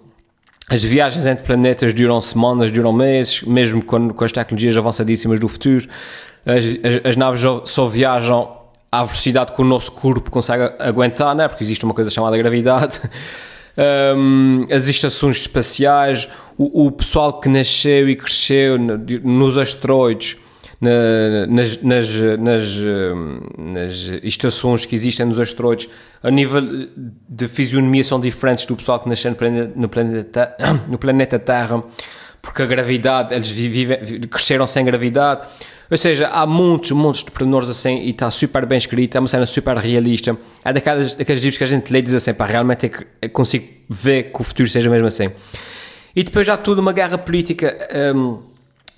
as 0.69 0.83
viagens 0.83 1.25
entre 1.25 1.45
planetas 1.45 1.93
duram 1.93 2.19
semanas, 2.19 2.71
duram 2.71 2.91
meses, 2.91 3.41
mesmo 3.43 3.83
com, 3.83 4.09
com 4.09 4.23
as 4.23 4.31
tecnologias 4.31 4.77
avançadíssimas 4.77 5.39
do 5.39 5.47
futuro. 5.47 5.87
As, 6.45 6.65
as, 6.65 7.11
as, 7.11 7.15
naves 7.15 7.41
só 7.65 7.87
viajam 7.87 8.57
à 8.91 9.03
velocidade 9.03 9.53
que 9.53 9.61
o 9.61 9.65
nosso 9.65 9.91
corpo 9.93 10.29
consegue 10.29 10.73
aguentar, 10.79 11.35
né? 11.35 11.47
porque 11.47 11.63
existe 11.63 11.85
uma 11.85 11.93
coisa 11.93 12.09
chamada 12.09 12.37
gravidade. 12.37 12.99
Um, 13.79 14.65
as 14.71 14.87
estações 14.87 15.37
espaciais, 15.37 16.27
o, 16.57 16.87
o, 16.87 16.91
pessoal 16.91 17.39
que 17.39 17.47
nasceu 17.47 18.09
e 18.09 18.15
cresceu 18.15 18.75
nos 18.75 19.55
asteroides 19.55 20.37
na, 20.81 21.45
nas, 21.47 21.81
nas, 21.83 22.09
nas, 22.39 22.75
nas, 23.55 23.93
estações 24.23 24.83
que 24.83 24.95
existem 24.95 25.27
nos 25.27 25.39
asteroides, 25.39 25.89
a 26.21 26.31
nível 26.31 26.61
de 27.29 27.47
fisionomia, 27.47 28.03
são 28.03 28.19
diferentes 28.19 28.65
do 28.65 28.75
pessoal 28.75 28.99
que 28.99 29.09
nasceu 29.09 29.31
no 29.31 29.37
planeta, 29.37 29.71
no 29.75 29.89
planeta, 29.89 30.57
no 30.87 30.97
planeta 30.97 31.39
Terra, 31.39 31.83
porque 32.41 32.61
a 32.61 32.65
gravidade, 32.65 33.33
eles 33.33 33.49
vivem, 33.49 34.21
cresceram 34.29 34.67
sem 34.67 34.83
gravidade. 34.85 35.47
Ou 35.89 35.97
seja, 35.97 36.27
há 36.27 36.45
muitos, 36.45 36.91
muitos 36.91 37.23
pormenores 37.23 37.69
assim 37.69 38.01
e 38.01 38.09
está 38.09 38.29
super 38.29 38.65
bem 38.65 38.77
escrito, 38.77 39.15
é 39.15 39.19
uma 39.19 39.27
cena 39.27 39.45
super 39.45 39.77
realista. 39.77 40.37
É 40.63 40.73
daquelas, 40.73 41.15
daqueles 41.15 41.41
livros 41.41 41.57
que 41.57 41.63
a 41.63 41.67
gente 41.67 41.91
lê 41.91 41.99
e 41.99 42.01
diz 42.01 42.13
assim, 42.13 42.33
pá, 42.33 42.45
realmente 42.45 42.87
é 42.87 42.91
é 43.21 43.27
consigo 43.29 43.65
ver 43.89 44.31
que 44.31 44.41
o 44.41 44.43
futuro 44.43 44.67
seja 44.67 44.89
mesmo 44.89 45.07
assim. 45.07 45.29
E 46.15 46.23
depois 46.23 46.49
há 46.49 46.57
tudo 46.57 46.81
uma 46.81 46.91
guerra 46.91 47.17
política 47.17 47.77
um, 48.15 48.39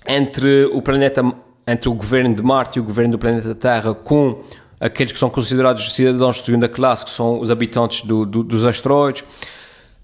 entre 0.06 0.64
o 0.72 0.82
planeta 0.82 1.22
entre 1.66 1.88
o 1.88 1.94
governo 1.94 2.34
de 2.34 2.42
Marte 2.42 2.78
e 2.78 2.80
o 2.80 2.84
governo 2.84 3.12
do 3.12 3.18
planeta 3.18 3.54
Terra 3.54 3.94
com 3.94 4.42
aqueles 4.80 5.12
que 5.12 5.18
são 5.18 5.28
considerados 5.28 5.92
cidadãos 5.94 6.36
de 6.38 6.46
segunda 6.46 6.68
classe, 6.68 7.04
que 7.04 7.10
são 7.10 7.38
os 7.38 7.50
habitantes 7.50 8.04
do, 8.04 8.24
do, 8.24 8.42
dos 8.42 8.64
asteroides. 8.64 9.22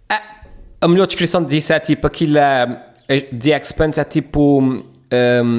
A, 0.08 0.22
a 0.82 0.88
melhor 0.88 1.06
descrição 1.06 1.42
disso 1.42 1.72
é 1.72 1.80
tipo 1.80 2.06
aquilo 2.06 2.38
é. 2.38 2.82
The 3.08 3.56
Expanse 3.56 4.00
é 4.00 4.04
tipo 4.04 4.60
um, 4.60 4.84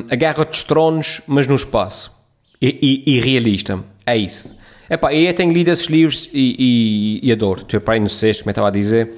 a 0.10 0.16
Guerra 0.16 0.44
dos 0.46 0.64
Tronos, 0.64 1.22
mas 1.26 1.48
no 1.48 1.56
espaço. 1.56 2.16
E, 2.62 3.04
e, 3.08 3.16
e 3.16 3.20
realista. 3.20 3.84
É 4.06 4.16
isso. 4.16 4.56
Epá, 4.90 5.14
eu 5.14 5.34
tenho 5.34 5.52
lido 5.52 5.70
esses 5.70 5.88
livros 5.88 6.30
e, 6.34 7.20
e, 7.24 7.28
e 7.28 7.32
adoro. 7.32 7.62
Estou 7.62 7.80
para 7.80 7.96
aí 7.96 8.00
no 8.00 8.10
sexto, 8.10 8.42
como 8.42 8.50
eu 8.50 8.52
estava 8.52 8.68
a 8.68 8.72
dizer. 8.72 9.16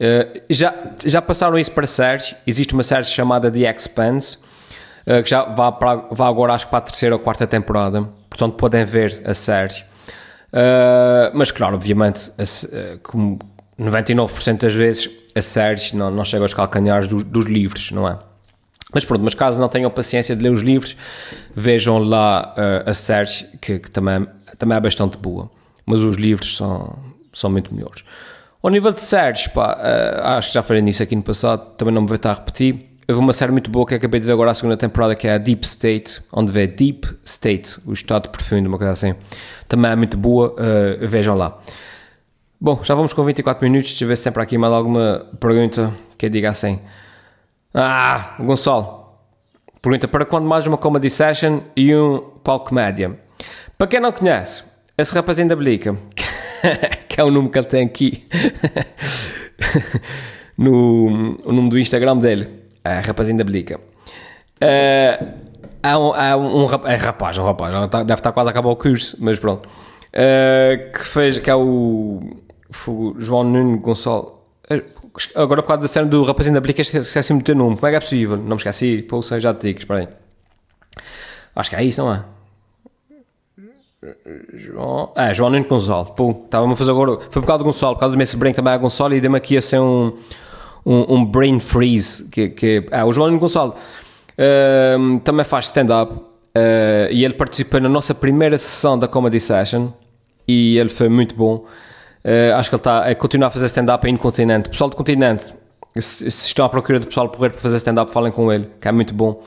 Uh, 0.00 0.42
já, 0.50 0.74
já 1.04 1.22
passaram 1.22 1.58
isso 1.58 1.70
para 1.72 1.86
séries. 1.86 2.34
Existe 2.46 2.74
uma 2.74 2.82
série 2.82 3.04
chamada 3.04 3.50
The 3.50 3.70
Expanse 3.70 4.38
eh, 5.06 5.22
que 5.22 5.30
já 5.30 5.44
vá, 5.44 5.72
para, 5.72 5.96
vá 6.10 6.28
agora 6.28 6.54
acho 6.54 6.66
que 6.66 6.70
para 6.70 6.78
a 6.78 6.82
terceira 6.82 7.14
ou 7.14 7.18
quarta 7.18 7.46
temporada, 7.46 8.08
portanto 8.32 8.54
podem 8.54 8.84
ver 8.84 9.22
a 9.24 9.34
série. 9.34 9.84
Uh, 10.52 11.30
mas 11.34 11.50
claro, 11.50 11.76
obviamente, 11.76 12.30
a, 12.38 12.42
uh, 12.42 12.98
como 13.02 13.38
99% 13.78 14.58
das 14.58 14.74
vezes 14.74 15.10
a 15.34 15.40
série 15.40 15.80
não, 15.94 16.10
não 16.10 16.24
chega 16.24 16.44
aos 16.44 16.52
calcanhares 16.52 17.08
dos, 17.08 17.24
dos, 17.24 17.44
livros, 17.46 17.90
não 17.90 18.08
é? 18.08 18.18
Mas 18.94 19.04
pronto, 19.04 19.22
mas 19.22 19.34
caso 19.34 19.60
não 19.60 19.68
tenham 19.68 19.90
paciência 19.90 20.36
de 20.36 20.42
ler 20.42 20.50
os 20.50 20.60
livros, 20.60 20.96
vejam 21.54 21.98
lá 21.98 22.54
uh, 22.56 22.90
a 22.90 22.94
série, 22.94 23.30
que, 23.60 23.78
que, 23.78 23.90
também, 23.90 24.26
também 24.58 24.76
é 24.76 24.80
bastante 24.80 25.16
boa. 25.16 25.50
Mas 25.86 26.02
os 26.02 26.16
livros 26.16 26.56
são, 26.56 26.98
são 27.32 27.50
muito 27.50 27.74
melhores. 27.74 28.04
Ao 28.62 28.70
nível 28.70 28.92
de 28.92 29.02
séries, 29.02 29.48
pá, 29.48 29.76
acho 30.36 30.48
que 30.48 30.54
já 30.54 30.62
falei 30.62 30.80
nisso 30.80 31.02
aqui 31.02 31.16
no 31.16 31.22
passado, 31.22 31.74
também 31.76 31.92
não 31.92 32.02
me 32.02 32.06
vou 32.06 32.14
estar 32.14 32.30
a 32.30 32.34
repetir 32.34 32.91
Houve 33.12 33.20
uma 33.20 33.34
série 33.34 33.52
muito 33.52 33.70
boa 33.70 33.86
que 33.86 33.94
acabei 33.94 34.18
de 34.18 34.26
ver 34.26 34.32
agora 34.32 34.52
a 34.52 34.54
segunda 34.54 34.74
temporada, 34.74 35.14
que 35.14 35.28
é 35.28 35.34
a 35.34 35.38
Deep 35.38 35.66
State, 35.66 36.22
onde 36.32 36.50
vê 36.50 36.66
Deep 36.66 37.06
State, 37.26 37.78
o 37.84 37.92
estado 37.92 38.30
profundo, 38.30 38.68
uma 38.68 38.78
coisa 38.78 38.92
assim. 38.92 39.14
Também 39.68 39.90
é 39.90 39.96
muito 39.96 40.16
boa, 40.16 40.54
uh, 40.54 41.06
vejam 41.06 41.36
lá. 41.36 41.60
Bom, 42.58 42.80
já 42.82 42.94
vamos 42.94 43.12
com 43.12 43.22
24 43.22 43.62
minutos, 43.68 43.90
deixa 43.90 44.04
eu 44.04 44.08
ver 44.08 44.16
se 44.16 44.22
tem 44.22 44.32
para 44.32 44.44
aqui 44.44 44.56
mais 44.56 44.72
alguma 44.72 45.26
pergunta 45.38 45.92
que 46.16 46.24
eu 46.24 46.30
diga 46.30 46.48
assim. 46.48 46.80
Ah, 47.74 48.34
Gonçalo, 48.40 49.08
pergunta, 49.82 50.08
para 50.08 50.24
quando 50.24 50.46
mais 50.46 50.66
uma 50.66 50.78
comedy 50.78 51.10
session 51.10 51.60
e 51.76 51.94
um 51.94 52.18
palco 52.42 52.74
média? 52.74 53.14
Para 53.76 53.88
quem 53.88 54.00
não 54.00 54.10
conhece, 54.10 54.64
esse 54.96 55.12
rapaz 55.12 55.38
ainda 55.38 55.54
blica, 55.54 55.94
que 57.06 57.20
é 57.20 57.24
o 57.24 57.30
número 57.30 57.52
que 57.52 57.58
ele 57.58 57.66
tem 57.66 57.84
aqui, 57.84 58.26
no 60.56 61.36
o 61.44 61.52
número 61.52 61.68
do 61.72 61.78
Instagram 61.78 62.16
dele 62.16 62.61
a 62.84 63.00
rapazinha 63.00 63.38
da 63.38 63.44
Belica. 63.44 63.78
Uh, 64.60 65.32
há 65.82 65.98
um, 65.98 66.12
há 66.14 66.36
um, 66.36 66.64
um 66.64 66.86
é 66.86 66.94
rapaz, 66.96 67.38
um 67.38 67.44
rapaz, 67.44 67.90
tá, 67.90 68.02
deve 68.02 68.20
estar 68.20 68.32
quase 68.32 68.48
a 68.48 68.52
acabar 68.52 68.70
o 68.70 68.76
curso, 68.76 69.16
mas 69.20 69.38
pronto. 69.38 69.68
Uh, 70.08 70.92
que 70.92 71.04
fez, 71.04 71.38
que 71.38 71.50
é 71.50 71.54
o, 71.54 72.20
o 72.86 73.14
João 73.18 73.44
Nuno 73.44 73.78
Gonçalo. 73.78 74.40
Eh, 74.68 74.82
agora, 75.34 75.62
por 75.62 75.68
causa 75.68 75.82
da 75.82 75.88
cena 75.88 76.06
do 76.06 76.22
rapazinho 76.22 76.54
da 76.54 76.60
Belica, 76.60 76.82
esqueci-me 76.82 77.40
do 77.40 77.44
teu 77.44 77.54
nome. 77.54 77.76
Como 77.76 77.86
é 77.86 77.90
que 77.90 77.96
é 77.96 78.00
possível? 78.00 78.36
Não 78.36 78.48
me 78.48 78.56
esqueci, 78.56 79.02
pô, 79.02 79.22
sei, 79.22 79.40
já 79.40 79.54
te 79.54 79.66
digo, 79.66 79.78
espera 79.78 80.00
aí. 80.00 80.08
Acho 81.54 81.70
que 81.70 81.76
é 81.76 81.84
isso, 81.84 82.02
não 82.02 82.14
é? 82.14 82.24
João. 84.54 85.12
É, 85.14 85.32
João 85.32 85.50
Nuno 85.50 85.64
Gonçalo. 85.64 86.06
Pum, 86.06 86.42
estava-me 86.44 86.72
a 86.72 86.76
fazer 86.76 86.90
agora. 86.90 87.18
Foi 87.30 87.40
por 87.40 87.46
causa 87.46 87.58
do 87.58 87.64
Gonçalo, 87.64 87.94
por 87.94 88.00
causa 88.00 88.14
do 88.14 88.18
Messi 88.18 88.36
Branco 88.36 88.56
também 88.56 88.72
a 88.72 88.78
Gonçalo 88.78 89.14
e 89.14 89.20
deu-me 89.20 89.36
aqui 89.36 89.56
a 89.56 89.62
ser 89.62 89.78
um, 89.78 90.16
um, 90.84 91.16
um 91.16 91.24
brain 91.24 91.60
freeze. 91.60 92.28
Que, 92.28 92.48
que, 92.48 92.86
é, 92.90 93.04
o 93.04 93.12
João 93.12 93.36
Gonçalo 93.38 93.74
também 95.24 95.44
faz 95.44 95.66
stand-up 95.66 96.14
uh, 96.56 97.10
e 97.10 97.24
ele 97.24 97.34
participou 97.34 97.80
na 97.80 97.88
nossa 97.88 98.14
primeira 98.14 98.58
sessão 98.58 98.98
da 98.98 99.08
Comedy 99.08 99.40
Session 99.40 99.88
e 100.46 100.78
ele 100.78 100.88
foi 100.88 101.08
muito 101.08 101.34
bom. 101.34 101.64
Uh, 102.24 102.54
acho 102.56 102.68
que 102.70 102.76
ele 102.76 102.80
está 102.80 103.06
a 103.06 103.14
continuar 103.14 103.48
a 103.48 103.50
fazer 103.50 103.66
stand-up 103.66 104.10
no 104.10 104.18
continente. 104.18 104.68
Pessoal 104.68 104.90
do 104.90 104.96
continente, 104.96 105.52
se, 105.98 106.26
estão 106.28 106.64
à 106.64 106.68
procura 106.68 107.00
de 107.00 107.06
pessoal 107.06 107.28
para 107.28 107.50
fazer 107.50 107.76
stand-up, 107.78 108.12
falem 108.12 108.32
com 108.32 108.52
ele, 108.52 108.68
que 108.80 108.86
é 108.88 108.92
muito 108.92 109.14
bom. 109.14 109.42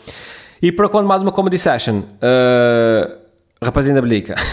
E 0.62 0.72
para 0.72 0.90
quando 0.90 1.08
mais 1.08 1.22
uma 1.22 1.32
comedy 1.32 1.58
session, 1.58 2.00
uh, 2.00 3.16
rapazinho 3.62 3.96
da 3.96 4.02
Belica. 4.02 4.36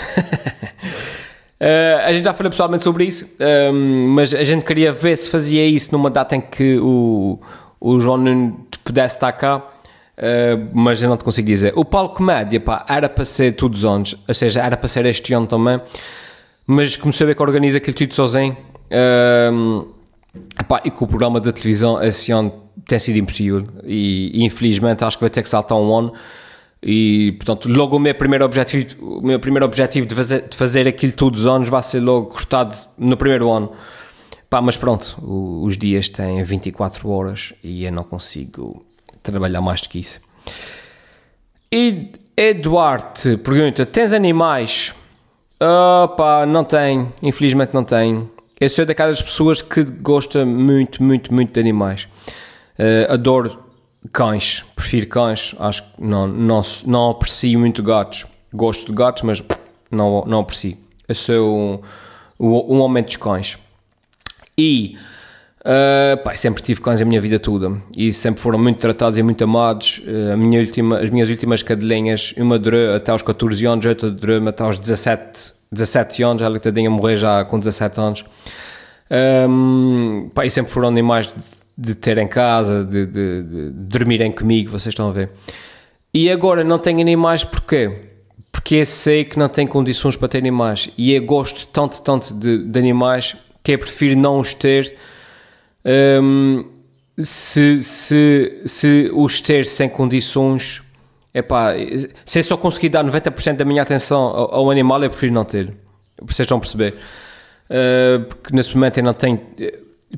Uh, 1.62 2.02
a 2.04 2.12
gente 2.12 2.24
já 2.24 2.32
falou 2.32 2.50
pessoalmente 2.50 2.82
sobre 2.82 3.04
isso, 3.04 3.36
um, 3.72 4.08
mas 4.08 4.34
a 4.34 4.42
gente 4.42 4.64
queria 4.64 4.92
ver 4.92 5.16
se 5.16 5.30
fazia 5.30 5.64
isso 5.64 5.92
numa 5.92 6.10
data 6.10 6.34
em 6.34 6.40
que 6.40 6.76
o, 6.78 7.38
o 7.80 8.00
João 8.00 8.16
Nuno 8.16 8.66
pudesse 8.82 9.14
estar 9.14 9.30
cá, 9.30 9.58
uh, 9.58 10.68
mas 10.74 11.00
eu 11.00 11.08
não 11.08 11.16
te 11.16 11.22
consigo 11.22 11.46
dizer. 11.46 11.72
O 11.76 11.84
Paulo 11.84 12.08
Comédia, 12.08 12.58
pá, 12.58 12.84
era 12.88 13.08
para 13.08 13.24
ser 13.24 13.52
todos 13.52 13.84
os 13.84 13.88
anos, 13.88 14.16
ou 14.26 14.34
seja, 14.34 14.60
era 14.60 14.76
para 14.76 14.88
ser 14.88 15.06
este 15.06 15.32
ano 15.32 15.46
também, 15.46 15.80
mas 16.66 16.96
comecei 16.96 17.24
a 17.24 17.28
ver 17.28 17.36
que 17.36 17.42
organiza 17.42 17.78
aquilo 17.78 17.94
tudo 17.94 18.12
sozinho. 18.12 18.56
Epá, 20.58 20.80
e 20.84 20.90
com 20.90 21.04
o 21.04 21.08
programa 21.08 21.40
da 21.40 21.52
televisão 21.52 22.02
esse 22.02 22.32
ano 22.32 22.52
tem 22.88 22.98
sido 22.98 23.18
impossível 23.18 23.68
e, 23.84 24.40
e, 24.40 24.44
infelizmente 24.44 25.04
acho 25.04 25.16
que 25.16 25.22
vai 25.22 25.30
ter 25.30 25.42
que 25.42 25.48
saltar 25.48 25.78
um 25.78 25.96
ano 25.96 26.12
e 26.82 27.32
portanto 27.32 27.68
logo 27.68 27.96
o 27.96 28.00
meu 28.00 28.14
primeiro 28.14 28.44
objetivo 28.44 29.18
o 29.18 29.24
meu 29.24 29.38
primeiro 29.38 29.64
objetivo 29.64 30.06
de 30.06 30.14
fazer, 30.14 30.48
de 30.48 30.56
fazer 30.56 30.88
aquilo 30.88 31.12
todos 31.12 31.40
os 31.40 31.46
anos 31.46 31.68
vai 31.68 31.82
ser 31.82 32.00
logo 32.00 32.26
cortado 32.26 32.76
no 32.98 33.16
primeiro 33.16 33.50
ano 33.50 33.72
Pá, 34.50 34.60
mas 34.60 34.76
pronto, 34.76 35.16
o, 35.22 35.64
os 35.64 35.78
dias 35.78 36.10
têm 36.10 36.42
24 36.42 37.08
horas 37.08 37.54
e 37.64 37.86
eu 37.86 37.92
não 37.92 38.04
consigo 38.04 38.84
trabalhar 39.22 39.62
mais 39.62 39.80
do 39.80 39.88
que 39.88 39.98
isso 39.98 40.20
e 41.72 42.12
Eduardo 42.36 43.38
pergunta, 43.38 43.86
tens 43.86 44.12
animais? 44.12 44.94
Opa, 46.04 46.44
não 46.44 46.64
tenho, 46.64 47.12
infelizmente 47.22 47.72
não 47.72 47.84
tenho. 47.84 48.30
Eu 48.60 48.68
sou 48.68 48.84
daquelas 48.84 49.22
pessoas 49.22 49.62
que 49.62 49.82
gosta 49.84 50.44
muito, 50.44 51.02
muito, 51.02 51.32
muito 51.32 51.52
de 51.52 51.60
animais. 51.60 52.08
Uh, 52.78 53.12
adoro 53.12 53.61
cães, 54.10 54.64
prefiro 54.74 55.06
cães. 55.08 55.54
Acho 55.58 55.82
que 55.82 56.02
não, 56.02 56.26
não, 56.26 56.62
não 56.86 57.10
aprecio 57.10 57.58
muito 57.58 57.82
gatos. 57.82 58.26
Gosto 58.52 58.86
de 58.86 58.92
gatos, 58.92 59.22
mas 59.22 59.42
não, 59.90 60.24
não 60.26 60.40
aprecio. 60.40 60.76
Eu 61.08 61.14
sou 61.14 61.82
um, 62.38 62.74
um 62.74 62.80
homem 62.80 63.02
dos 63.04 63.16
cães. 63.16 63.58
E 64.56 64.96
uh, 65.60 66.22
pá, 66.22 66.34
sempre 66.34 66.62
tive 66.62 66.80
cães 66.80 67.00
a 67.00 67.04
minha 67.04 67.20
vida 67.20 67.38
toda 67.38 67.80
e 67.96 68.12
sempre 68.12 68.40
foram 68.40 68.58
muito 68.58 68.78
tratados 68.78 69.18
e 69.18 69.22
muito 69.22 69.42
amados. 69.44 70.02
Uh, 70.06 70.36
minha 70.36 70.60
última, 70.60 70.98
as 70.98 71.10
minhas 71.10 71.28
últimas 71.28 71.62
cadelinhas, 71.62 72.34
uma 72.36 72.58
durou 72.58 72.94
até 72.94 73.12
aos 73.12 73.22
14 73.22 73.64
anos, 73.66 73.86
outra 73.86 74.10
durou 74.10 74.46
até 74.48 74.62
aos 74.62 74.78
17, 74.78 75.52
17 75.70 76.22
anos. 76.22 76.42
Ela 76.42 76.58
tadinha 76.60 76.90
morrer 76.90 77.16
já 77.16 77.44
com 77.44 77.58
17 77.58 78.00
anos. 78.00 78.24
Um, 79.48 80.30
pá, 80.34 80.46
e 80.46 80.50
sempre 80.50 80.72
foram 80.72 80.88
animais 80.88 81.28
de, 81.28 81.34
de 81.76 81.94
ter 81.94 82.18
em 82.18 82.28
casa, 82.28 82.84
de, 82.84 83.06
de, 83.06 83.42
de, 83.42 83.70
dormirem 83.70 84.30
comigo, 84.30 84.70
vocês 84.70 84.92
estão 84.92 85.08
a 85.08 85.12
ver. 85.12 85.30
E 86.12 86.30
agora 86.30 86.62
não 86.62 86.78
tenho 86.78 87.00
animais 87.00 87.44
porquê? 87.44 87.90
Porque 88.50 88.84
sei 88.84 89.24
que 89.24 89.38
não 89.38 89.48
tenho 89.48 89.68
condições 89.68 90.14
para 90.14 90.28
ter 90.28 90.38
animais 90.38 90.90
e 90.96 91.12
eu 91.12 91.24
gosto 91.24 91.66
tanto, 91.68 92.02
tanto 92.02 92.34
de, 92.34 92.64
de 92.64 92.78
animais 92.78 93.36
que 93.62 93.72
eu 93.72 93.78
prefiro 93.78 94.18
não 94.18 94.38
os 94.38 94.52
ter 94.52 94.94
um, 96.22 96.64
se, 97.18 97.82
se, 97.82 98.62
se 98.64 99.10
os 99.12 99.40
ter 99.40 99.66
sem 99.66 99.88
condições, 99.88 100.82
epá, 101.34 101.72
se 102.24 102.38
eu 102.38 102.44
só 102.44 102.56
conseguir 102.56 102.88
dar 102.88 103.04
90% 103.04 103.56
da 103.56 103.64
minha 103.64 103.82
atenção 103.82 104.20
ao, 104.20 104.54
ao, 104.54 104.70
animal, 104.70 105.02
eu 105.02 105.10
prefiro 105.10 105.32
não 105.32 105.44
ter. 105.44 105.74
Vocês 106.20 106.48
vão 106.48 106.60
perceber. 106.60 106.94
Uh, 107.68 108.24
porque 108.24 108.54
nesse 108.54 108.74
momento 108.74 108.98
eu 108.98 109.04
não 109.04 109.14
tenho. 109.14 109.40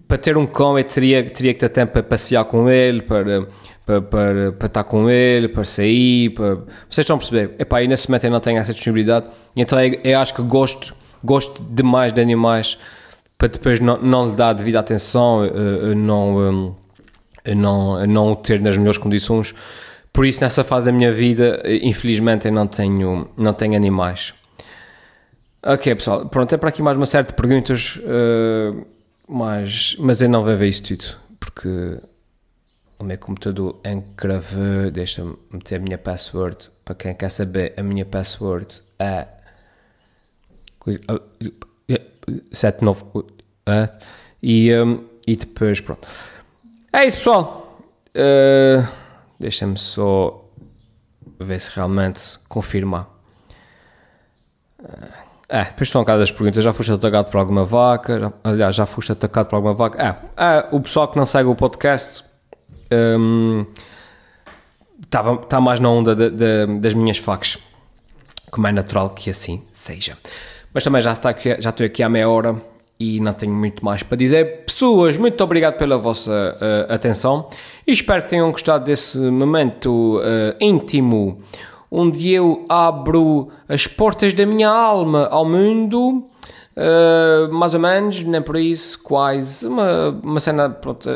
Para 0.08 0.18
ter 0.18 0.36
um 0.36 0.44
eu 0.44 0.84
teria, 0.84 1.24
teria 1.30 1.54
que 1.54 1.60
ter 1.60 1.68
tempo 1.68 1.92
para 1.92 2.02
passear 2.02 2.44
com 2.44 2.68
ele, 2.68 3.02
para, 3.02 3.46
para, 3.86 4.02
para, 4.02 4.52
para 4.52 4.66
estar 4.66 4.84
com 4.84 5.08
ele, 5.08 5.48
para 5.48 5.64
sair. 5.64 6.30
Para... 6.30 6.56
Vocês 6.88 7.04
estão 7.04 7.16
a 7.16 7.18
perceber? 7.18 7.54
Epá, 7.58 7.82
e 7.82 7.88
nesse 7.88 8.08
momento 8.08 8.24
eu 8.24 8.30
não 8.30 8.40
tenho 8.40 8.58
essa 8.58 8.72
disponibilidade. 8.72 9.28
Então 9.56 9.80
eu, 9.80 10.00
eu 10.02 10.18
acho 10.18 10.34
que 10.34 10.42
gosto, 10.42 10.94
gosto 11.22 11.62
demais 11.62 12.12
de 12.12 12.20
animais 12.20 12.78
para 13.36 13.48
depois 13.48 13.80
não, 13.80 14.00
não 14.00 14.28
lhe 14.28 14.36
dar 14.36 14.52
devida 14.52 14.80
atenção, 14.80 15.44
uh, 15.44 15.94
não, 15.94 16.38
um, 16.38 16.74
não, 17.54 18.06
não 18.06 18.32
o 18.32 18.36
ter 18.36 18.60
nas 18.60 18.76
melhores 18.78 18.98
condições. 18.98 19.54
Por 20.12 20.24
isso, 20.24 20.40
nessa 20.40 20.62
fase 20.62 20.86
da 20.86 20.92
minha 20.92 21.12
vida, 21.12 21.60
infelizmente, 21.82 22.46
eu 22.46 22.52
não 22.52 22.66
tenho, 22.66 23.28
não 23.36 23.52
tenho 23.52 23.74
animais. 23.74 24.32
Ok, 25.66 25.94
pessoal, 25.94 26.26
pronto, 26.26 26.54
é 26.54 26.58
para 26.58 26.68
aqui 26.68 26.82
mais 26.82 26.96
uma 26.96 27.06
série 27.06 27.26
de 27.26 27.34
perguntas, 27.34 27.96
uh, 27.96 28.86
mas, 29.28 29.96
mas 29.98 30.20
eu 30.22 30.28
não 30.28 30.44
vou 30.44 30.56
ver 30.56 30.68
isso 30.68 30.82
tudo, 30.82 31.16
porque 31.40 31.98
o 32.98 33.04
meu 33.04 33.18
computador 33.18 33.80
encravou, 33.84 34.90
deixa-me 34.90 35.36
meter 35.50 35.76
a 35.76 35.78
minha 35.78 35.98
password, 35.98 36.70
para 36.84 36.94
quem 36.94 37.14
quer 37.14 37.30
saber, 37.30 37.74
a 37.76 37.82
minha 37.82 38.04
password 38.04 38.82
é 38.98 39.28
79 42.52 43.02
uh, 43.02 43.24
e, 44.42 44.74
um, 44.74 45.04
e 45.26 45.36
depois 45.36 45.80
pronto. 45.80 46.06
É 46.92 47.04
isso 47.06 47.18
pessoal. 47.18 47.80
Uh, 48.14 48.86
Deixa-me 49.38 49.76
só 49.76 50.48
ver 51.38 51.60
se 51.60 51.70
realmente 51.74 52.38
confirma. 52.48 53.08
Uh, 54.78 55.23
é, 55.54 55.66
depois 55.66 55.86
estão 55.86 56.04
cá 56.04 56.14
as 56.14 56.32
perguntas. 56.32 56.64
Já 56.64 56.72
foste 56.72 56.90
atacado 56.90 57.30
por 57.30 57.38
alguma 57.38 57.64
vaca? 57.64 58.18
Já, 58.18 58.32
aliás, 58.42 58.74
já 58.74 58.86
foste 58.86 59.12
atacado 59.12 59.46
por 59.46 59.54
alguma 59.54 59.72
vaca? 59.72 60.02
É, 60.02 60.44
é 60.44 60.68
o 60.72 60.80
pessoal 60.80 61.06
que 61.06 61.16
não 61.16 61.24
segue 61.24 61.48
o 61.48 61.54
podcast 61.54 62.24
um, 62.92 63.64
está 65.00 65.36
tá 65.36 65.60
mais 65.60 65.78
na 65.78 65.88
onda 65.88 66.16
de, 66.16 66.30
de, 66.30 66.66
das 66.80 66.92
minhas 66.94 67.18
facas. 67.18 67.56
Como 68.50 68.66
é 68.66 68.72
natural 68.72 69.10
que 69.10 69.30
assim 69.30 69.62
seja. 69.72 70.18
Mas 70.72 70.82
também 70.82 71.00
já, 71.00 71.12
está 71.12 71.28
aqui, 71.28 71.56
já 71.60 71.70
estou 71.70 71.86
aqui 71.86 72.02
há 72.02 72.08
meia 72.08 72.28
hora 72.28 72.56
e 72.98 73.20
não 73.20 73.32
tenho 73.32 73.54
muito 73.54 73.84
mais 73.84 74.02
para 74.02 74.16
dizer. 74.16 74.64
Pessoas, 74.64 75.16
muito 75.16 75.42
obrigado 75.44 75.78
pela 75.78 75.96
vossa 75.96 76.32
uh, 76.32 76.92
atenção 76.92 77.48
e 77.86 77.92
espero 77.92 78.24
que 78.24 78.30
tenham 78.30 78.50
gostado 78.50 78.86
desse 78.86 79.18
momento 79.18 80.18
uh, 80.18 80.56
íntimo 80.60 81.40
onde 81.90 82.32
eu 82.32 82.64
abro 82.68 83.48
as 83.68 83.86
portas 83.86 84.34
da 84.34 84.44
minha 84.44 84.68
alma 84.68 85.28
ao 85.30 85.44
mundo. 85.44 86.28
Uh, 86.76 87.52
mais 87.52 87.72
ou 87.72 87.78
menos, 87.78 88.22
nem 88.24 88.42
por 88.42 88.56
isso, 88.56 89.00
quase 89.00 89.64
uma, 89.64 90.08
uma 90.24 90.40
cena 90.40 90.68
pronto, 90.68 91.08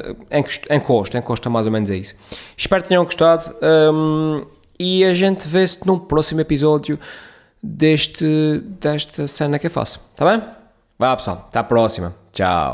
encosta, 0.71 1.19
encosta 1.19 1.51
mais 1.51 1.67
ou 1.67 1.73
menos 1.73 1.91
é 1.91 1.97
isso. 1.97 2.15
Espero 2.57 2.83
que 2.83 2.89
tenham 2.89 3.05
gostado 3.05 3.53
um, 3.93 4.47
e 4.79 5.05
a 5.05 5.13
gente 5.15 5.49
vê-se 5.49 5.85
num 5.85 5.99
próximo 5.99 6.41
episódio 6.41 6.97
deste, 7.61 8.63
desta 8.81 9.27
cena 9.27 9.59
que 9.59 9.67
eu 9.67 9.71
faço. 9.71 10.01
Tá 10.15 10.25
bem? 10.25 10.43
Vá 10.97 11.17
pessoal, 11.17 11.47
até 11.49 11.59
a 11.59 11.65
próxima. 11.65 12.15
Tchau. 12.33 12.73